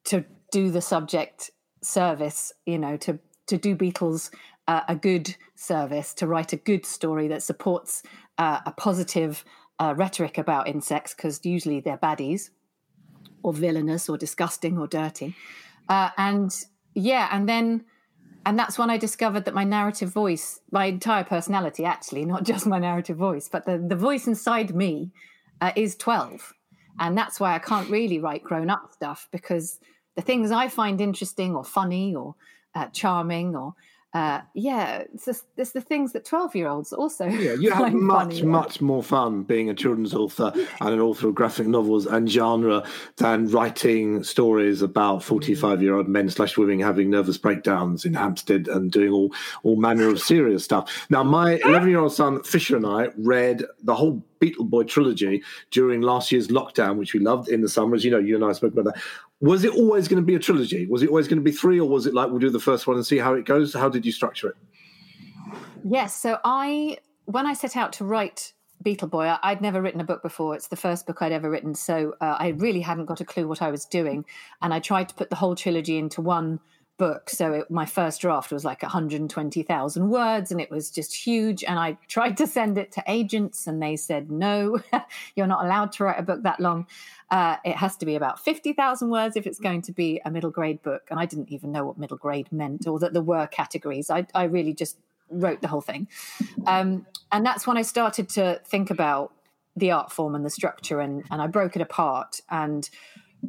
[0.05, 1.51] to do the subject
[1.81, 4.29] service, you know, to to do beetles
[4.67, 8.03] uh, a good service, to write a good story that supports
[8.37, 9.45] uh, a positive
[9.79, 12.49] uh, rhetoric about insects, because usually they're baddies.
[13.43, 15.35] or villainous or disgusting or dirty.
[15.87, 17.85] Uh, and yeah, and then
[18.45, 22.65] and that's when I discovered that my narrative voice, my entire personality, actually, not just
[22.65, 25.11] my narrative voice, but the, the voice inside me
[25.59, 26.53] uh, is 12.
[26.99, 29.79] And that's why I can't really write grown up stuff because
[30.15, 32.35] the things I find interesting or funny or
[32.73, 33.75] uh, charming or
[34.13, 37.25] uh, yeah, it's, just, it's the things that 12 year olds also.
[37.25, 41.27] Yeah, you have much, funny, much more fun being a children's author and an author
[41.27, 42.83] of graphic novels and genre
[43.17, 48.67] than writing stories about 45 year old men slash women having nervous breakdowns in Hampstead
[48.67, 51.07] and doing all, all manner of serious stuff.
[51.09, 55.43] Now, my 11 year old son, Fisher, and I read the whole Beetle Boy trilogy
[55.71, 57.95] during last year's lockdown, which we loved in the summer.
[57.95, 59.01] As you know, you and I spoke about that.
[59.39, 60.87] Was it always going to be a trilogy?
[60.87, 62.87] Was it always going to be three, or was it like we'll do the first
[62.87, 63.73] one and see how it goes?
[63.73, 64.55] How did you structure it?
[65.83, 66.15] Yes.
[66.15, 70.23] So I, when I set out to write Beetle Boy, I'd never written a book
[70.23, 70.55] before.
[70.55, 73.47] It's the first book I'd ever written, so uh, I really hadn't got a clue
[73.47, 74.25] what I was doing,
[74.61, 76.59] and I tried to put the whole trilogy into one
[76.97, 77.29] book.
[77.29, 81.63] So it, my first draft was like 120,000 words and it was just huge.
[81.63, 84.79] And I tried to send it to agents and they said, no,
[85.35, 86.87] you're not allowed to write a book that long.
[87.29, 90.49] Uh, it has to be about 50,000 words if it's going to be a middle
[90.49, 91.07] grade book.
[91.09, 94.09] And I didn't even know what middle grade meant or that there were categories.
[94.09, 94.97] I, I really just
[95.29, 96.07] wrote the whole thing.
[96.65, 99.33] Um, and that's when I started to think about
[99.75, 102.89] the art form and the structure and, and I broke it apart and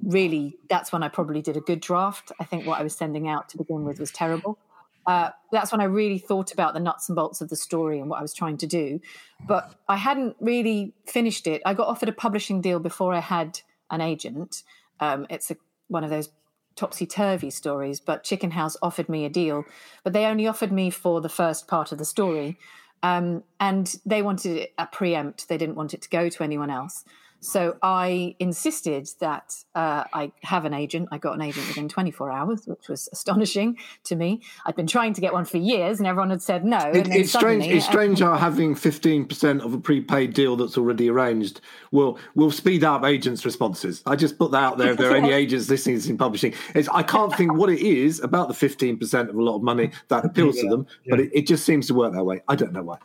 [0.03, 2.33] really that's when I probably did a good draft.
[2.41, 4.59] I think what I was sending out to begin with was terrible.
[5.07, 8.11] Uh, that's when I really thought about the nuts and bolts of the story and
[8.11, 9.01] what I was trying to do.
[9.47, 11.63] But I hadn't really finished it.
[11.65, 14.63] I got offered a publishing deal before I had an agent.
[15.01, 15.57] Um, it's a,
[15.89, 16.31] one of those
[16.77, 19.65] topsy turvy stories, but Chicken House offered me a deal,
[20.05, 22.59] but they only offered me for the first part of the story.
[23.03, 27.05] Um, and they wanted a preempt, they didn't want it to go to anyone else.
[27.41, 31.09] So I insisted that uh, I have an agent.
[31.13, 34.43] I got an agent within 24 hours, which was astonishing to me.
[34.67, 36.79] I'd been trying to get one for years, and everyone had said no.
[36.79, 37.67] It, it's strange.
[37.67, 41.61] It's strange how having 15% of a prepaid deal that's already arranged
[41.93, 44.03] will will speed up agents' responses.
[44.07, 44.93] I just put that out there.
[44.93, 47.71] If there are any agents listening to this in publishing, it's, I can't think what
[47.71, 50.87] it is about the 15% of a lot of money that appeals yeah, to them,
[51.05, 51.11] yeah.
[51.11, 52.43] but it, it just seems to work that way.
[52.49, 52.99] I don't know why.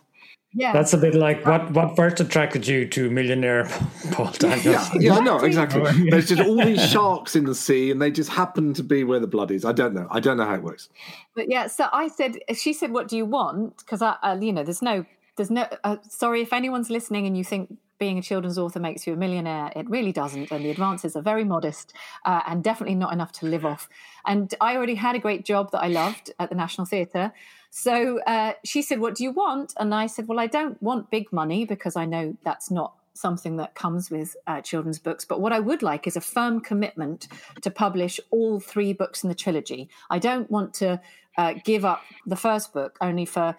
[0.56, 3.66] Yeah, that's a bit like what what first attracted you to millionaire
[4.12, 4.66] Paul Daniels.
[4.66, 6.10] Yeah, yeah, I know exactly.
[6.10, 9.20] There's just all these sharks in the sea, and they just happen to be where
[9.20, 9.66] the blood is.
[9.66, 10.08] I don't know.
[10.12, 10.90] I don't know how it works.
[11.36, 14.54] But yeah, so I said, she said, "What do you want?" Because I, I, you
[14.54, 15.06] know, there's no,
[15.38, 15.68] there's no.
[15.84, 19.16] Uh, sorry if anyone's listening and you think being a children's author makes you a
[19.16, 19.72] millionaire.
[19.76, 21.94] It really doesn't, and the advances are very modest
[22.26, 23.88] uh, and definitely not enough to live off.
[24.26, 27.32] And I already had a great job that I loved at the National Theatre.
[27.76, 29.74] So uh, she said, What do you want?
[29.78, 33.58] And I said, Well, I don't want big money because I know that's not something
[33.58, 35.26] that comes with uh, children's books.
[35.26, 37.28] But what I would like is a firm commitment
[37.64, 39.90] to publish all three books in the trilogy.
[40.12, 41.02] I don't want to
[41.36, 43.56] uh, give up the first book only for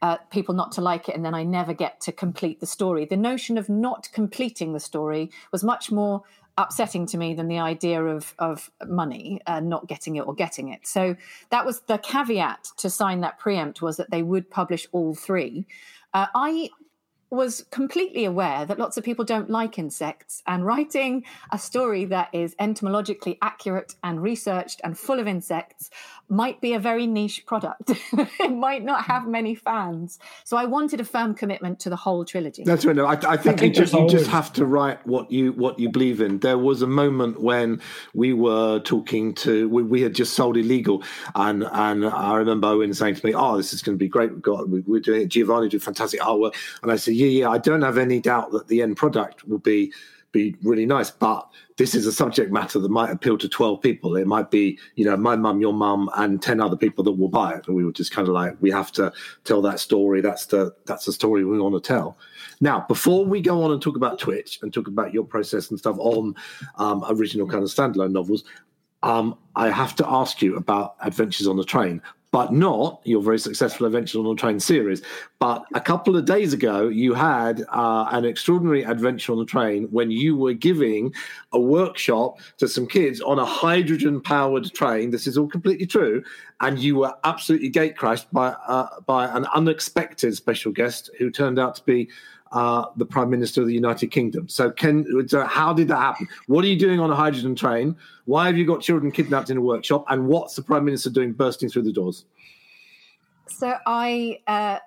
[0.00, 3.04] uh, people not to like it and then I never get to complete the story.
[3.04, 6.22] The notion of not completing the story was much more
[6.60, 10.68] upsetting to me than the idea of of money uh, not getting it or getting
[10.68, 10.86] it.
[10.86, 11.16] So
[11.50, 15.66] that was the caveat to sign that preempt was that they would publish all three.
[16.12, 16.70] Uh, I
[17.30, 22.28] was completely aware that lots of people don't like insects, and writing a story that
[22.32, 25.90] is entomologically accurate and researched and full of insects
[26.28, 27.90] might be a very niche product.
[28.40, 30.18] it might not have many fans.
[30.44, 32.62] So I wanted a firm commitment to the whole trilogy.
[32.64, 32.94] That's right.
[32.94, 35.52] No, I, I, think, I think you, just, you just have to write what you
[35.52, 36.38] what you believe in.
[36.38, 37.80] There was a moment when
[38.14, 41.02] we were talking to we, we had just sold illegal,
[41.34, 44.30] and and I remember Eoin saying to me, "Oh, this is going to be great.
[44.32, 45.28] We've got we're doing it.
[45.28, 47.50] Giovanni do fantastic artwork," and I said, "Yeah, yeah.
[47.50, 49.92] I don't have any doubt that the end product will be."
[50.32, 51.10] be really nice.
[51.10, 54.16] But this is a subject matter that might appeal to 12 people.
[54.16, 57.28] It might be, you know, my mum, your mum, and 10 other people that will
[57.28, 57.66] buy it.
[57.66, 59.12] And we were just kind of like, we have to
[59.44, 60.20] tell that story.
[60.20, 62.18] That's the that's the story we want to tell.
[62.60, 65.78] Now, before we go on and talk about Twitch and talk about your process and
[65.78, 66.34] stuff on
[66.76, 68.44] um, original kind of standalone novels,
[69.02, 72.02] um, I have to ask you about Adventures on the Train
[72.32, 75.02] but not your very successful Adventure on the Train series.
[75.40, 79.84] But a couple of days ago, you had uh, an extraordinary adventure on the train
[79.90, 81.12] when you were giving
[81.52, 85.10] a workshop to some kids on a hydrogen powered train.
[85.10, 86.22] This is all completely true.
[86.60, 91.58] And you were absolutely gate crashed by, uh, by an unexpected special guest who turned
[91.58, 92.10] out to be
[92.52, 94.48] uh, the Prime Minister of the United Kingdom.
[94.48, 96.28] So, Ken, so how did that happen?
[96.46, 97.96] What are you doing on a hydrogen train?
[98.24, 100.04] Why have you got children kidnapped in a workshop?
[100.08, 102.24] And what's the Prime Minister doing bursting through the doors?
[103.46, 104.78] So, I uh,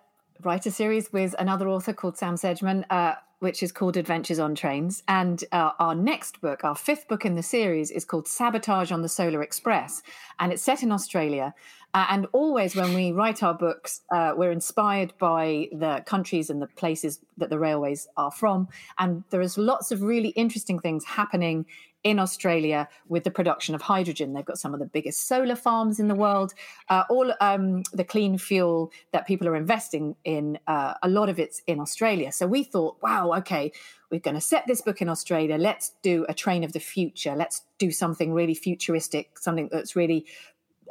[0.44, 4.56] write a series with another author called Sam Sedgman, uh, which is called Adventures on
[4.56, 5.04] Trains.
[5.08, 9.02] And uh, our next book, our fifth book in the series, is called Sabotage on
[9.02, 10.02] the Solar Express.
[10.40, 11.54] And it's set in Australia.
[11.94, 16.62] Uh, and always when we write our books, uh, we're inspired by the countries and
[16.62, 18.70] the places that the railways are from.
[18.98, 21.66] And there is lots of really interesting things happening
[22.04, 24.34] in Australia with the production of hydrogen.
[24.34, 26.54] They've got some of the biggest solar farms in the world.
[26.90, 31.40] Uh, all um, the clean fuel that people are investing in, uh, a lot of
[31.40, 32.32] it's in Australia.
[32.32, 33.72] So we thought, wow, okay,
[34.12, 35.58] we're going to set this book in Australia.
[35.58, 37.36] Let's do a train of the future.
[37.36, 40.26] Let's do something really futuristic, something that's really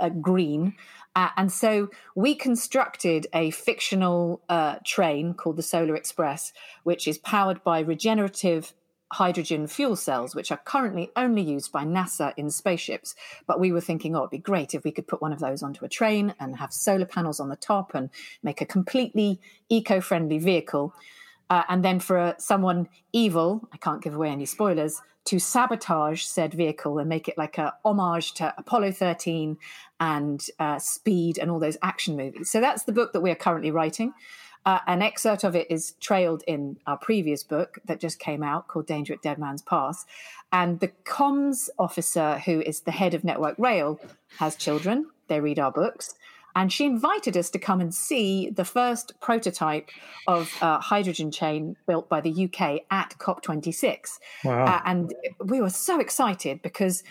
[0.00, 0.74] uh, green.
[1.14, 6.52] Uh, and so we constructed a fictional uh, train called the Solar Express,
[6.84, 8.72] which is powered by regenerative
[9.12, 13.14] hydrogen fuel cells, which are currently only used by NASA in spaceships.
[13.46, 15.62] But we were thinking, oh, it'd be great if we could put one of those
[15.62, 18.10] onto a train and have solar panels on the top and
[18.42, 20.94] make a completely eco friendly vehicle.
[21.50, 26.24] Uh, and then for uh, someone evil, I can't give away any spoilers, to sabotage
[26.24, 29.56] said vehicle and make it like a homage to Apollo 13
[30.00, 32.50] and uh, Speed and all those action movies.
[32.50, 34.14] So that's the book that we are currently writing.
[34.64, 38.68] Uh, an excerpt of it is trailed in our previous book that just came out
[38.68, 40.06] called Danger at Dead Man's Pass.
[40.52, 44.00] And the comms officer, who is the head of Network Rail,
[44.38, 45.06] has children.
[45.28, 46.14] They read our books.
[46.54, 49.88] And she invited us to come and see the first prototype
[50.26, 54.18] of a hydrogen chain built by the UK at COP26.
[54.44, 54.66] Wow.
[54.66, 57.02] Uh, and we were so excited because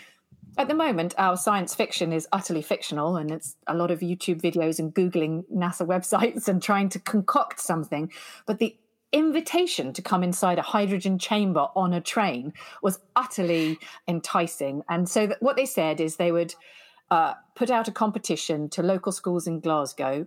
[0.58, 4.40] at the moment, our science fiction is utterly fictional, and it's a lot of YouTube
[4.40, 8.10] videos and Googling NASA websites and trying to concoct something.
[8.46, 8.76] But the
[9.12, 14.82] invitation to come inside a hydrogen chamber on a train was utterly enticing.
[14.88, 16.54] And so, what they said is they would
[17.10, 20.26] uh, put out a competition to local schools in Glasgow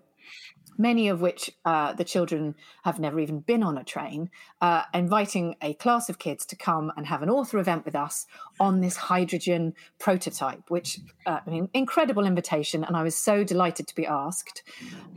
[0.78, 4.30] many of which uh, the children have never even been on a train,
[4.62, 8.26] uh, inviting a class of kids to come and have an author event with us
[8.60, 13.88] on this hydrogen prototype, which uh, I mean, incredible invitation, and I was so delighted
[13.88, 14.64] to be asked.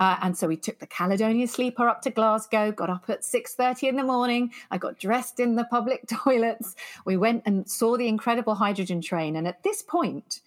[0.01, 3.55] Uh, and so we took the Caledonia sleeper up to Glasgow, got up at six
[3.55, 4.53] thirty in the morning.
[4.71, 6.77] I got dressed in the public toilets.
[7.05, 10.40] We went and saw the incredible hydrogen train, and at this point,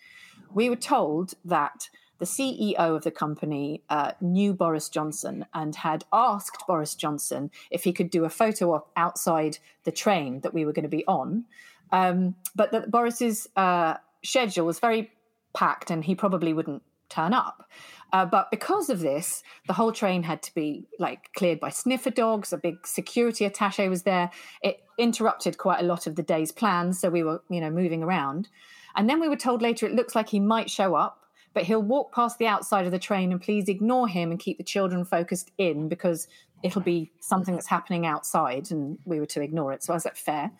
[0.53, 1.89] we were told that
[2.21, 7.83] the CEO of the company uh, knew Boris Johnson and had asked Boris Johnson if
[7.83, 11.03] he could do a photo op outside the train that we were going to be
[11.07, 11.45] on.
[11.91, 15.09] Um, but that Boris's uh, schedule was very
[15.55, 17.67] packed and he probably wouldn't turn up.
[18.13, 22.11] Uh, but because of this, the whole train had to be like cleared by sniffer
[22.11, 22.53] dogs.
[22.53, 24.29] A big security attaché was there.
[24.61, 28.03] It interrupted quite a lot of the day's plans, so we were, you know, moving
[28.03, 28.47] around.
[28.95, 31.17] And then we were told later it looks like he might show up
[31.53, 34.57] but he'll walk past the outside of the train and please ignore him and keep
[34.57, 36.27] the children focused in because
[36.63, 39.83] it'll be something that's happening outside and we were to ignore it.
[39.83, 40.51] So I was fair.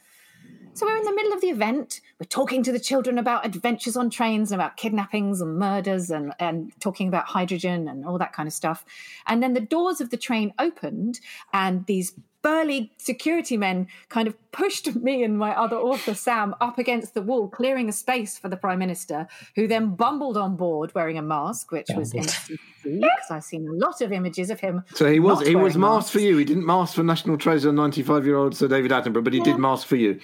[0.73, 1.99] So we're in the middle of the event.
[2.19, 6.33] We're talking to the children about adventures on trains and about kidnappings and murders and,
[6.39, 8.85] and talking about hydrogen and all that kind of stuff.
[9.27, 11.19] And then the doors of the train opened
[11.51, 16.77] and these burly security men kind of pushed me and my other author, Sam, up
[16.77, 20.93] against the wall, clearing a space for the Prime Minister, who then bumbled on board
[20.95, 24.83] wearing a mask, which was interesting because I've seen a lot of images of him.
[24.93, 26.37] So he was he was masked for you.
[26.37, 29.45] He didn't mask for National Treasure, 95 year old Sir David Attenborough, but he yeah.
[29.45, 30.19] did mask for you.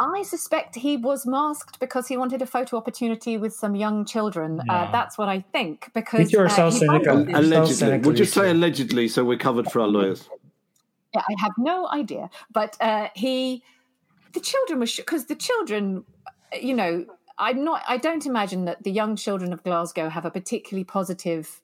[0.00, 4.58] I suspect he was masked because he wanted a photo opportunity with some young children.
[4.60, 4.74] Uh, yeah.
[4.74, 5.90] Uh, that's what I think.
[5.94, 6.48] Because uh,
[7.34, 10.28] allegedly, we'll just say allegedly, so we're covered for our lawyers.
[11.14, 12.30] Yeah, I have no idea.
[12.52, 13.62] But uh, he,
[14.32, 16.04] the children were because the children,
[16.60, 17.06] you know,
[17.38, 17.82] I'm not.
[17.88, 21.60] I don't imagine that the young children of Glasgow have a particularly positive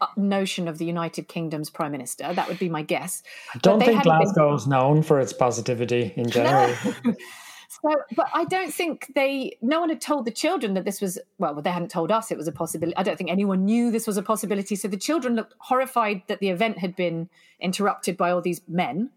[0.00, 2.32] uh, notion of the United Kingdom's prime minister.
[2.32, 3.22] That would be my guess.
[3.54, 4.70] I don't think Glasgow is been...
[4.70, 6.74] known for its positivity in general.
[7.04, 7.14] No.
[7.82, 9.56] So, but I don't think they.
[9.60, 11.18] No one had told the children that this was.
[11.38, 12.96] Well, they hadn't told us it was a possibility.
[12.96, 14.76] I don't think anyone knew this was a possibility.
[14.76, 17.28] So the children looked horrified that the event had been
[17.60, 19.10] interrupted by all these men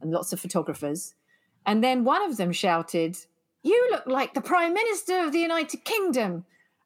[0.00, 1.14] and lots of photographers.
[1.64, 3.16] And then one of them shouted,
[3.62, 6.44] "You look like the Prime Minister of the United Kingdom."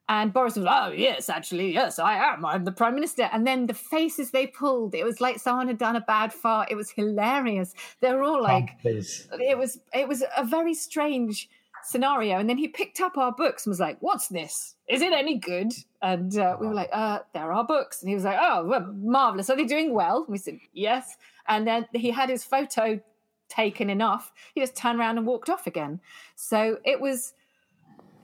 [0.09, 2.43] And Boris was, oh, yes, actually, yes, I am.
[2.43, 3.29] I'm the prime minister.
[3.31, 6.71] And then the faces they pulled, it was like someone had done a bad fart.
[6.71, 7.75] It was hilarious.
[8.01, 11.47] They were all like, oh, it was, it was a very strange
[11.83, 12.39] scenario.
[12.39, 14.75] And then he picked up our books and was like, what's this?
[14.87, 15.73] Is it any good?
[16.01, 18.01] And uh, we were like, uh, there are books.
[18.01, 19.51] And he was like, oh, well, marvelous.
[19.51, 20.25] Are they doing well?
[20.27, 21.17] We said, yes.
[21.47, 22.99] And then he had his photo
[23.47, 24.31] taken enough.
[24.55, 25.99] He just turned around and walked off again.
[26.35, 27.33] So it was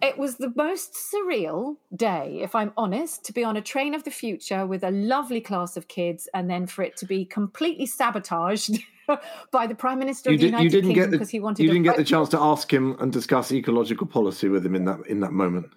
[0.02, 4.04] it was the most surreal day, if I'm honest, to be on a train of
[4.04, 7.86] the future with a lovely class of kids and then for it to be completely
[7.86, 8.80] sabotaged
[9.52, 11.74] by the Prime Minister You, of the did, United Kingdom because he wanted you to
[11.74, 15.00] didn't get the chance to ask him and discuss ecological policy with him in that
[15.08, 15.72] in that moment.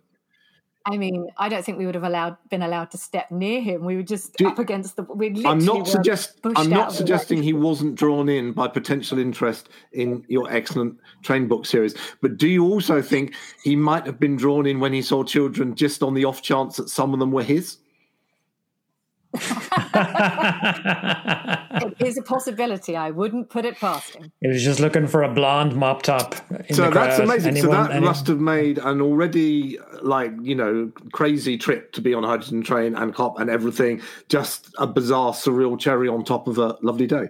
[0.86, 3.84] I mean, I don't think we would have allowed been allowed to step near him.
[3.84, 5.02] We were just Do- up against the.
[5.02, 10.24] We I'm not suggest I'm not suggesting he wasn't drawn in by potential interest in
[10.28, 14.66] your excellent train book series, but do you also think he might have been drawn
[14.66, 17.42] in when he saw children just on the off chance that some of them were
[17.42, 17.78] his?
[21.80, 22.96] It is a possibility.
[22.96, 24.32] I wouldn't put it past him.
[24.40, 26.34] He was just looking for a blonde mop top.
[26.68, 27.24] In So the that's crowd.
[27.28, 27.56] amazing.
[27.56, 32.14] so that any- must have made an already like you know crazy trip to be
[32.14, 36.48] on a hydrogen train and cop and everything just a bizarre surreal cherry on top
[36.48, 37.28] of a lovely day.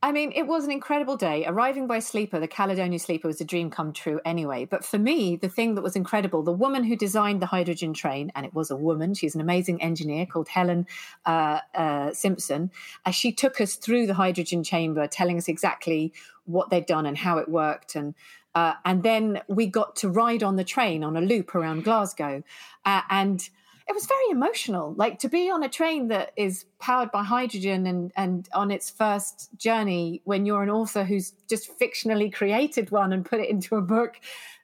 [0.00, 1.44] I mean, it was an incredible day.
[1.44, 4.64] Arriving by sleeper, the Caledonia sleeper, was a dream come true anyway.
[4.64, 8.30] But for me, the thing that was incredible, the woman who designed the hydrogen train,
[8.36, 10.86] and it was a woman, she's an amazing engineer called Helen
[11.26, 12.70] uh, uh, Simpson,
[13.04, 16.12] as she took us through the hydrogen chamber, telling us exactly
[16.44, 17.96] what they'd done and how it worked.
[17.96, 18.14] And
[18.54, 22.42] uh, and then we got to ride on the train on a loop around Glasgow.
[22.84, 23.48] Uh, and
[23.88, 27.86] it was very emotional like to be on a train that is powered by hydrogen
[27.86, 33.12] and and on its first journey when you're an author who's just fictionally created one
[33.12, 34.20] and put it into a book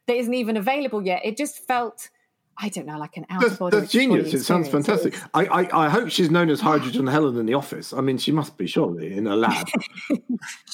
[0.07, 2.09] that isn't even available yet it just felt
[2.57, 4.33] i don't know like an out That's, of body that's genius.
[4.33, 5.15] It sounds fantastic.
[5.33, 7.91] I, I I hope she's known as Hydrogen Helen in the office.
[7.91, 9.67] I mean, she must be surely in a lab.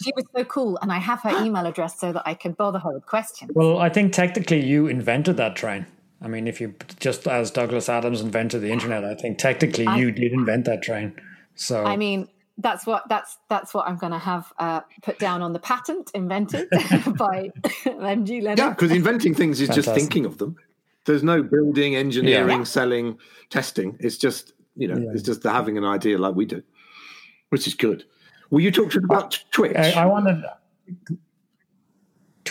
[0.04, 2.80] she was so cool and i have her email address so that i can bother
[2.80, 5.86] her with questions Well, I think technically you invented that train.
[6.22, 9.98] I mean, if you just as Douglas Adams invented the internet, I think technically I-
[9.98, 11.14] you did invent that train.
[11.56, 15.42] So i mean that's what that's that's what i'm going to have uh, put down
[15.42, 16.70] on the patent invented
[17.18, 17.50] by
[17.86, 20.56] mg leonard yeah, because inventing things is just thinking of them.
[21.06, 22.64] There's no building, engineering, Yeah.
[22.64, 23.18] selling,
[23.50, 23.98] testing.
[24.00, 25.12] It's just you know, Yeah.
[25.14, 26.62] it's just having an idea like we do,
[27.50, 28.06] which is good.
[28.50, 29.76] Well, you talked about Twitch.
[29.76, 30.44] I, I wanted.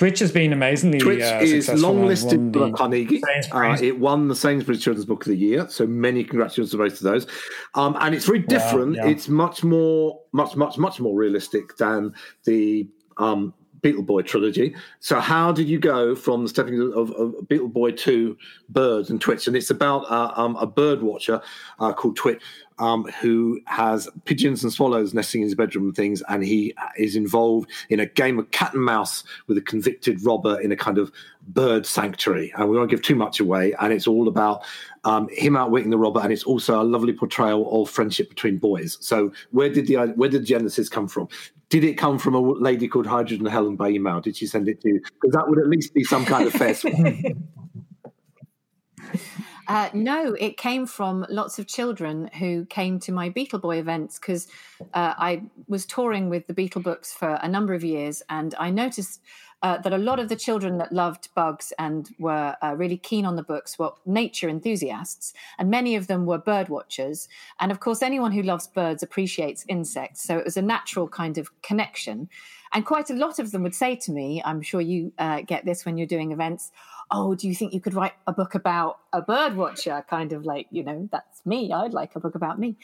[0.00, 3.22] Twitch has been amazingly Twitch uh, is successful and long listed the Carnegie.
[3.52, 6.94] Uh, it won the Sainsbury's Children's Book of the Year, so many congratulations to both
[6.94, 7.26] of those.
[7.74, 8.96] Um, and it's very different.
[8.96, 9.08] yeah.
[9.08, 12.14] It's much more, much, much, much more realistic than
[12.46, 12.88] the
[13.18, 14.74] um, Beetle Boy trilogy.
[15.00, 18.38] So, how did you go from the stepping of, of Beetle Boy to
[18.70, 19.48] Birds and Twitch?
[19.48, 21.42] And it's about uh, um, a bird watcher
[21.78, 22.40] uh, called Twitch.
[22.80, 27.14] Um, who has pigeons and swallows nesting in his bedroom and things, and he is
[27.14, 30.98] involved in a game of cat and mouse with a convicted robber in a kind
[30.98, 31.12] of
[31.48, 32.52] bird sanctuary.
[32.56, 33.74] And we won't give too much away.
[33.80, 34.64] And it's all about
[35.04, 38.98] um, him outwitting the robber, and it's also a lovely portrayal of friendship between boys.
[39.00, 41.28] So, where did the where did Genesis come from?
[41.68, 44.20] Did it come from a lady called Hydrogen Helen by email?
[44.20, 45.00] Did she send it to you?
[45.20, 46.74] Because that would at least be some kind of fair.
[49.70, 54.18] Uh, no, it came from lots of children who came to my Beetle Boy events
[54.18, 54.48] because
[54.94, 58.70] uh, I was touring with the Beetle books for a number of years, and I
[58.70, 59.20] noticed
[59.62, 63.24] uh, that a lot of the children that loved bugs and were uh, really keen
[63.24, 67.28] on the books were nature enthusiasts, and many of them were bird watchers.
[67.60, 71.38] And of course, anyone who loves birds appreciates insects, so it was a natural kind
[71.38, 72.28] of connection.
[72.72, 75.64] And quite a lot of them would say to me, I'm sure you uh, get
[75.64, 76.70] this when you're doing events,
[77.12, 80.04] oh, do you think you could write a book about a bird watcher?
[80.08, 81.72] Kind of like, you know, that's me.
[81.72, 82.76] I'd like a book about me.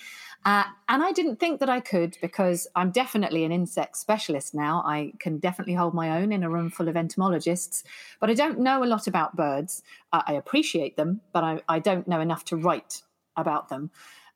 [0.44, 4.82] Uh, and I didn't think that I could because I'm definitely an insect specialist now.
[4.84, 7.84] I can definitely hold my own in a room full of entomologists,
[8.20, 9.82] but I don't know a lot about birds.
[10.12, 13.02] Uh, I appreciate them, but I, I don't know enough to write
[13.36, 13.90] about them.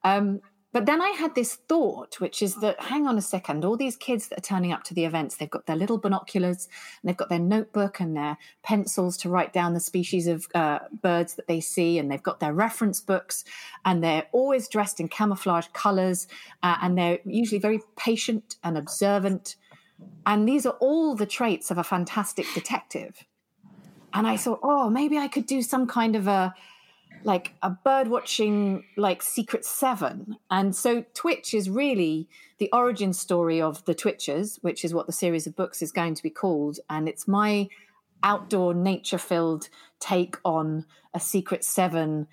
[0.05, 0.41] Um,
[0.72, 3.96] but then I had this thought, which is that hang on a second, all these
[3.96, 6.68] kids that are turning up to the events, they've got their little binoculars
[7.02, 10.78] and they've got their notebook and their pencils to write down the species of uh,
[11.02, 13.44] birds that they see, and they've got their reference books,
[13.84, 16.28] and they're always dressed in camouflage colors,
[16.62, 19.56] uh, and they're usually very patient and observant.
[20.24, 23.24] And these are all the traits of a fantastic detective.
[24.12, 26.54] And I thought, oh, maybe I could do some kind of a
[27.22, 30.36] like a bird watching like secret seven.
[30.50, 35.12] And so twitch is really the origin story of the twitchers which is what the
[35.12, 36.78] series of books is going to be called.
[36.88, 37.68] And it's my
[38.22, 42.26] outdoor nature filled take on a secret seven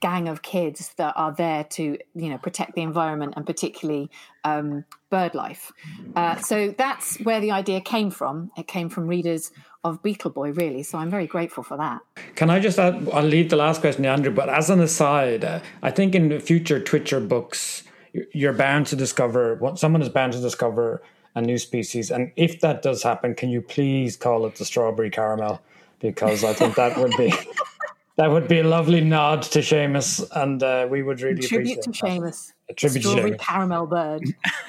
[0.00, 4.10] gang of kids that are there to you know protect the environment and particularly
[4.44, 5.72] um, bird life.
[6.14, 8.50] Uh, so that's where the idea came from.
[8.56, 9.50] It came from readers
[9.84, 12.00] of beetle boy really so i'm very grateful for that
[12.34, 13.08] Can I just add?
[13.12, 16.28] I'll leave the last question to Andrew, but as an aside, uh, I think in
[16.28, 21.02] the future Twitcher books, you- you're bound to discover what someone is bound to discover
[21.34, 25.10] a new species, and if that does happen, can you please call it the strawberry
[25.10, 25.60] caramel?
[26.00, 27.32] because I think that would be
[28.18, 31.82] that would be a lovely nod to Seamus, and uh, we would really Tribute appreciate
[31.82, 32.10] to that.
[32.10, 32.52] Seamus.
[32.70, 33.38] A tribute Strawberry Seamus.
[33.38, 34.22] caramel bird.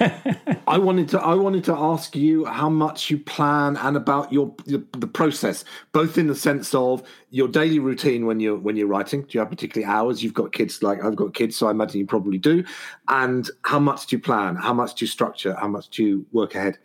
[0.66, 4.54] I wanted to I wanted to ask you how much you plan and about your,
[4.64, 8.86] your the process, both in the sense of your daily routine when you're when you're
[8.86, 9.22] writing.
[9.22, 10.22] Do you have particularly hours?
[10.22, 12.64] You've got kids like I've got kids, so I imagine you probably do.
[13.08, 14.56] And how much do you plan?
[14.56, 15.54] How much do you structure?
[15.54, 16.78] How much do you work ahead?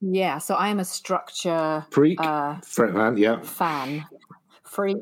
[0.00, 3.40] Yeah, so I am a structure Freak, uh, Fret man, yeah.
[3.42, 4.04] fan,
[4.64, 4.96] freak.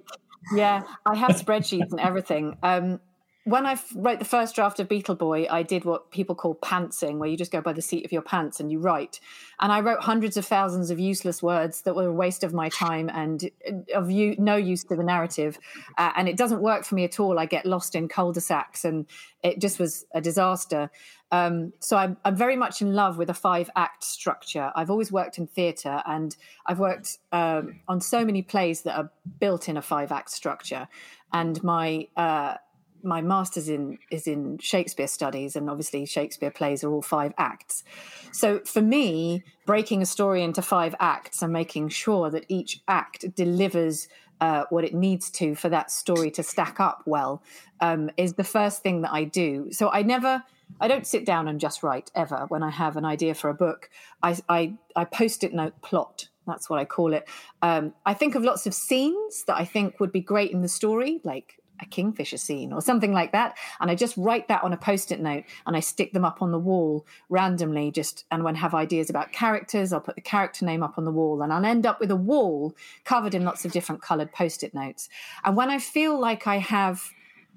[0.55, 2.59] Yeah, I have spreadsheets and everything.
[2.63, 3.01] Um,
[3.45, 7.17] when I wrote the first draft of Beetle Boy, I did what people call pantsing,
[7.17, 9.19] where you just go by the seat of your pants and you write.
[9.61, 12.69] And I wrote hundreds of thousands of useless words that were a waste of my
[12.69, 15.59] time and uh, of you, no use to the narrative.
[15.97, 17.39] Uh, and it doesn't work for me at all.
[17.39, 19.07] I get lost in cul-de-sacs, and
[19.43, 20.91] it just was a disaster.
[21.33, 24.71] Um, so I'm, I'm very much in love with a five act structure.
[24.75, 26.37] I've always worked in theatre and
[26.67, 30.89] I've worked um, on so many plays that are built in a five act structure.
[31.33, 32.57] And my uh,
[33.03, 37.85] my master's in is in Shakespeare studies, and obviously Shakespeare plays are all five acts.
[38.33, 43.35] So for me, breaking a story into five acts and making sure that each act
[43.35, 44.09] delivers
[44.41, 47.43] uh, what it needs to for that story to stack up well
[47.81, 49.71] um, is the first thing that I do.
[49.71, 50.43] So I never,
[50.81, 52.47] I don't sit down and just write ever.
[52.49, 53.91] When I have an idea for a book,
[54.23, 56.29] I I, I post it note plot.
[56.47, 57.29] That's what I call it.
[57.63, 60.69] Um, I think of lots of scenes that I think would be great in the
[60.69, 63.57] story, like a kingfisher scene or something like that.
[63.81, 66.53] And i just write that on a post-it note and i stick them up on
[66.53, 70.65] the wall randomly just and when I have ideas about characters i'll put the character
[70.65, 72.75] name up on the wall and i'll end up with a wall
[73.05, 75.09] covered in lots of different colored post-it notes.
[75.45, 77.03] And when i feel like i have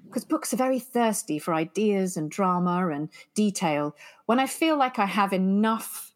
[0.06, 3.96] because books are very thirsty for ideas and drama and detail
[4.26, 6.13] when i feel like i have enough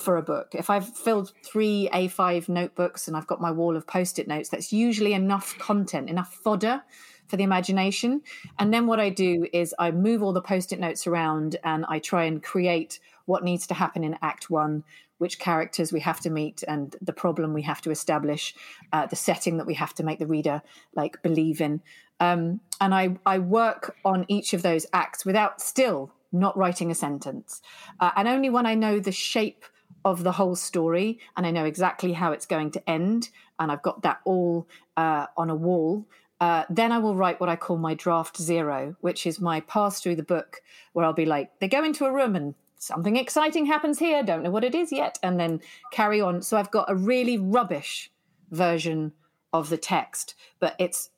[0.00, 0.54] for a book.
[0.54, 4.48] If I've filled three A5 notebooks and I've got my wall of post it notes,
[4.48, 6.82] that's usually enough content, enough fodder
[7.28, 8.22] for the imagination.
[8.58, 11.86] And then what I do is I move all the post it notes around and
[11.88, 14.82] I try and create what needs to happen in Act One,
[15.18, 18.54] which characters we have to meet, and the problem we have to establish,
[18.92, 20.62] uh, the setting that we have to make the reader
[20.96, 21.80] like believe in.
[22.18, 26.94] Um, and I, I work on each of those acts without still not writing a
[26.94, 27.60] sentence.
[27.98, 29.64] Uh, and only when I know the shape
[30.04, 33.82] of the whole story and I know exactly how it's going to end, and I've
[33.82, 36.06] got that all uh, on a wall.
[36.40, 40.00] Uh, then I will write what I call my draft zero, which is my pass
[40.00, 40.62] through the book,
[40.94, 44.42] where I'll be like, they go into a room and something exciting happens here, don't
[44.42, 45.60] know what it is yet, and then
[45.92, 46.40] carry on.
[46.40, 48.10] So I've got a really rubbish
[48.50, 49.12] version
[49.52, 51.10] of the text, but it's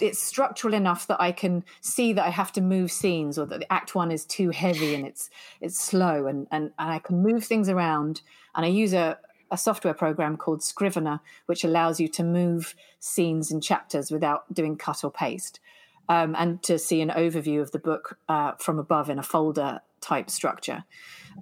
[0.00, 3.60] it's structural enough that I can see that I have to move scenes or that
[3.60, 5.30] the act one is too heavy and it's
[5.60, 8.20] it's slow and and, and I can move things around
[8.54, 9.18] and I use a,
[9.50, 14.76] a software program called Scrivener which allows you to move scenes and chapters without doing
[14.76, 15.60] cut or paste
[16.08, 19.80] um, and to see an overview of the book uh, from above in a folder
[20.00, 20.84] type structure.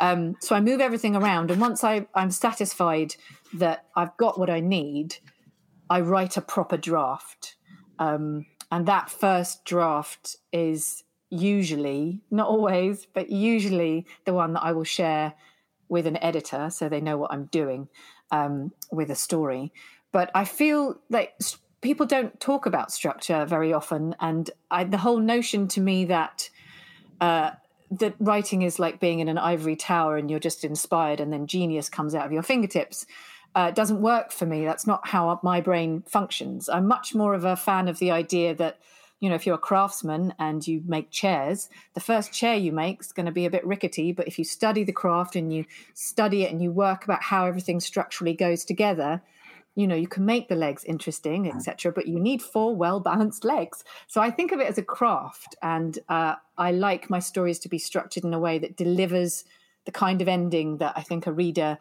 [0.01, 3.17] Um, so I move everything around and once I, I'm satisfied
[3.55, 5.17] that I've got what I need,
[5.91, 7.57] I write a proper draft.
[7.99, 14.73] Um, and that first draft is usually, not always, but usually the one that I
[14.73, 15.35] will share
[15.89, 17.89] with an editor so they know what I'm doing
[18.31, 19.73] um, with a story.
[20.13, 21.35] But I feel like
[21.81, 24.15] people don't talk about structure very often.
[24.21, 26.49] And I, the whole notion to me that
[27.21, 27.51] uh,
[27.91, 31.47] that writing is like being in an ivory tower and you're just inspired and then
[31.47, 33.07] genius comes out of your fingertips
[33.55, 34.65] uh, doesn't work for me.
[34.65, 36.69] That's not how my brain functions.
[36.69, 38.79] I'm much more of a fan of the idea that,
[39.21, 43.01] you know, if you're a craftsman and you make chairs, the first chair you make
[43.01, 44.13] is going to be a bit rickety.
[44.13, 47.47] But if you study the craft and you study it and you work about how
[47.47, 49.23] everything structurally goes together,
[49.77, 51.93] you know, you can make the legs interesting, etc.
[51.93, 53.85] But you need four well balanced legs.
[54.09, 57.69] So I think of it as a craft, and uh, I like my stories to
[57.69, 59.45] be structured in a way that delivers
[59.85, 61.79] the kind of ending that I think a reader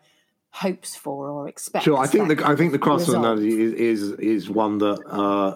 [0.53, 1.83] hopes for or expects.
[1.83, 3.39] Sure, I think the I think the craftsman result.
[3.39, 5.55] analogy is is, is one that uh,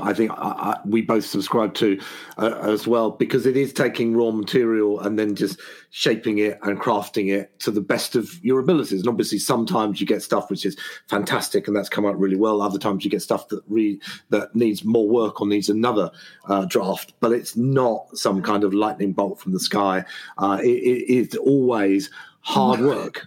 [0.00, 2.00] I think I, I, we both subscribe to
[2.38, 6.78] uh, as well because it is taking raw material and then just shaping it and
[6.80, 9.00] crafting it to the best of your abilities.
[9.00, 10.76] And obviously, sometimes you get stuff which is
[11.08, 12.62] fantastic and that's come out really well.
[12.62, 14.00] Other times you get stuff that re,
[14.30, 16.12] that needs more work or needs another
[16.48, 20.04] uh, draft, but it's not some kind of lightning bolt from the sky.
[20.38, 22.08] Uh, it, it is always
[22.42, 23.26] hard work.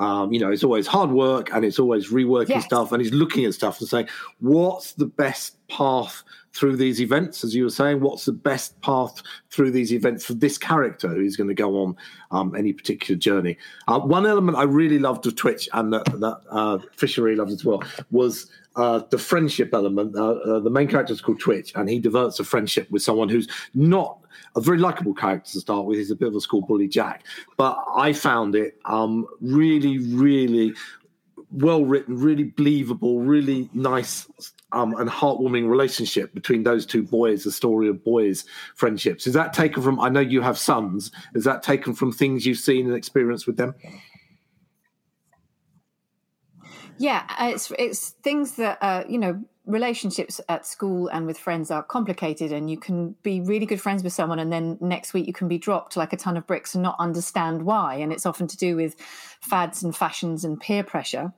[0.00, 2.64] Um, you know, it's always hard work and it's always reworking Yes.
[2.64, 4.08] stuff and he's looking at stuff and saying,
[4.40, 8.00] what's the best path through these events, as you were saying?
[8.00, 11.96] What's the best path through these events for this character who's going to go on
[12.30, 13.58] um, any particular journey?
[13.86, 17.64] Uh, one element I really loved of Twitch and that, that uh, Fisher loved as
[17.64, 20.16] well was uh, the friendship element.
[20.16, 23.28] Uh, uh, the main character is called Twitch, and he develops a friendship with someone
[23.28, 24.18] who's not
[24.56, 25.98] a very likable character to start with.
[25.98, 27.24] He's a bit of a school bully, Jack.
[27.56, 30.74] But I found it um, really, really
[31.52, 34.28] well written, really believable, really nice
[34.72, 38.44] um, and heartwarming relationship between those two boys, the story of boys'
[38.76, 39.26] friendships.
[39.26, 42.58] Is that taken from, I know you have sons, is that taken from things you've
[42.58, 43.74] seen and experienced with them?
[47.00, 51.70] Yeah, uh, it's it's things that uh, you know relationships at school and with friends
[51.70, 55.26] are complicated and you can be really good friends with someone and then next week
[55.26, 58.26] you can be dropped like a ton of bricks and not understand why and it's
[58.26, 58.96] often to do with
[59.40, 61.32] fads and fashions and peer pressure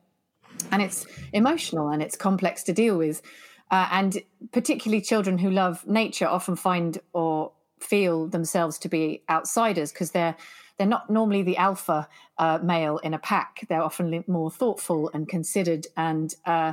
[0.72, 3.22] and it's emotional and it's complex to deal with.
[3.70, 4.18] Uh, and
[4.50, 10.36] particularly children who love nature often find or feel themselves to be outsiders because they're
[10.82, 12.08] they're not normally the alpha
[12.38, 13.64] uh, male in a pack.
[13.68, 15.86] They're often more thoughtful and considered.
[15.96, 16.72] And uh,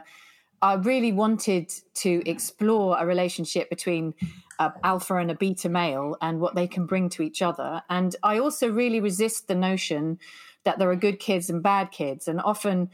[0.64, 4.16] I really wanted to explore a relationship between
[4.58, 7.84] uh, alpha and a beta male and what they can bring to each other.
[7.88, 10.18] And I also really resist the notion
[10.64, 12.28] that there are good kids and bad kids.
[12.28, 12.90] And often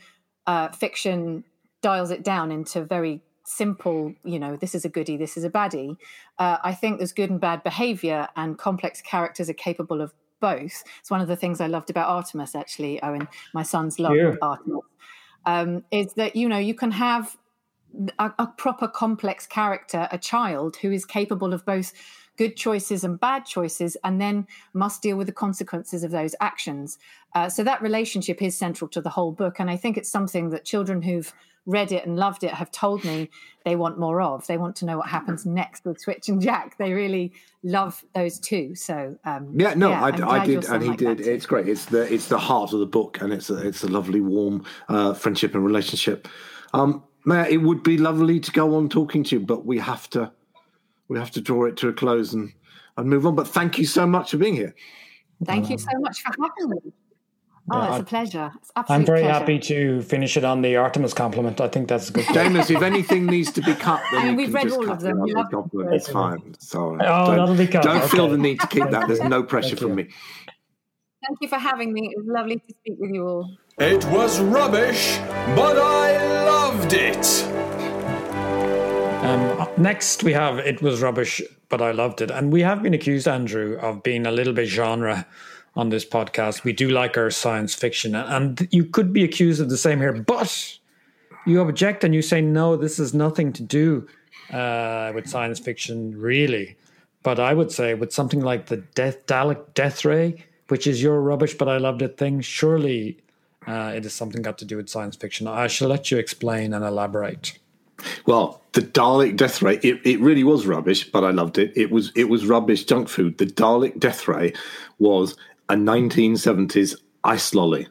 [0.46, 1.46] uh, fiction
[1.82, 5.50] dials it down into very simple, you know, this is a goody, this is a
[5.50, 5.96] baddie.
[6.38, 10.84] Uh, I think there's good and bad behavior, and complex characters are capable of both.
[11.00, 13.28] It's one of the things I loved about Artemis, actually, Eoin.
[13.54, 14.34] My sons love yeah.
[14.42, 14.82] Artemis.
[15.46, 17.38] Um, is that, you know, you can have
[18.20, 21.94] a, a proper complex character, a child who is capable of both
[22.38, 26.98] good choices and bad choices, and then must deal with the consequences of those actions.
[27.34, 29.60] Uh, so that relationship is central to the whole book.
[29.60, 31.34] And I think it's something that children who've
[31.66, 33.30] read it and loved it have told me
[33.64, 34.46] they want more of.
[34.48, 36.78] They want to know what happens next with Twitch and Jack.
[36.78, 38.76] They really love those two.
[38.76, 41.22] So um, yeah, no, yeah, I, I, did, and he like did.
[41.22, 41.68] It's great.
[41.68, 44.64] It's the it's the heart of the book, and it's a, it's a lovely, warm
[44.90, 46.28] uh, friendship and relationship.
[46.74, 50.10] Um, Matt, it would be lovely to go on talking to you, but we have
[50.12, 50.32] to
[51.08, 52.54] we have to draw it to a close and,
[52.98, 53.36] and move on.
[53.36, 54.76] But thank you so much for being here.
[55.44, 56.94] Thank um, you so much for having me.
[57.72, 58.52] Oh, it's a pleasure.
[58.62, 59.40] It's I'm very pleasure.
[59.40, 61.60] happy to finish it on the Artemis compliment.
[61.60, 62.26] I think that's good.
[62.32, 65.24] James, if anything needs to be cut, then I mean, we've read all of them.
[65.92, 66.56] It's fine.
[66.60, 67.84] So oh, don't, that'll be cut.
[67.84, 68.08] Don't okay.
[68.08, 69.08] feel the need to keep that.
[69.08, 70.10] There's no pressure from me.
[71.26, 72.12] Thank you for having me.
[72.14, 73.58] It was lovely to speak with you all.
[73.80, 75.18] It was rubbish,
[75.56, 77.26] but I loved it.
[79.26, 82.30] Um, next, we have It Was Rubbish, but I Loved It.
[82.30, 85.26] And we have been accused, Andrew, of being a little bit genre
[85.76, 86.64] on this podcast.
[86.64, 88.16] We do like our science fiction.
[88.16, 90.78] And you could be accused of the same here, but
[91.46, 94.08] you object and you say, no, this has nothing to do
[94.52, 96.78] uh, with science fiction, really.
[97.24, 101.22] But I would say with something like the Death Dalek Death Ray, which is your
[101.22, 103.18] rubbish, but I loved it thing, surely
[103.68, 105.48] uh, it is something got to do with science fiction.
[105.48, 107.58] I shall let you explain and elaborate.
[108.26, 111.72] Well, the Dalek Death Ray, it, it really was rubbish, but I loved it.
[111.76, 113.38] It was it was rubbish junk food.
[113.38, 114.54] The Dalek Death Ray
[115.00, 115.36] was
[115.70, 117.88] a 1970s ice lolly.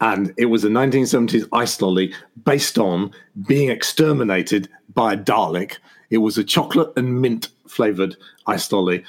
[0.00, 2.12] And it was a 1970s ice lolly
[2.44, 3.12] based on
[3.46, 5.78] being exterminated by a Dalek.
[6.10, 8.16] It was a chocolate and mint flavored
[8.46, 9.04] ice lolly.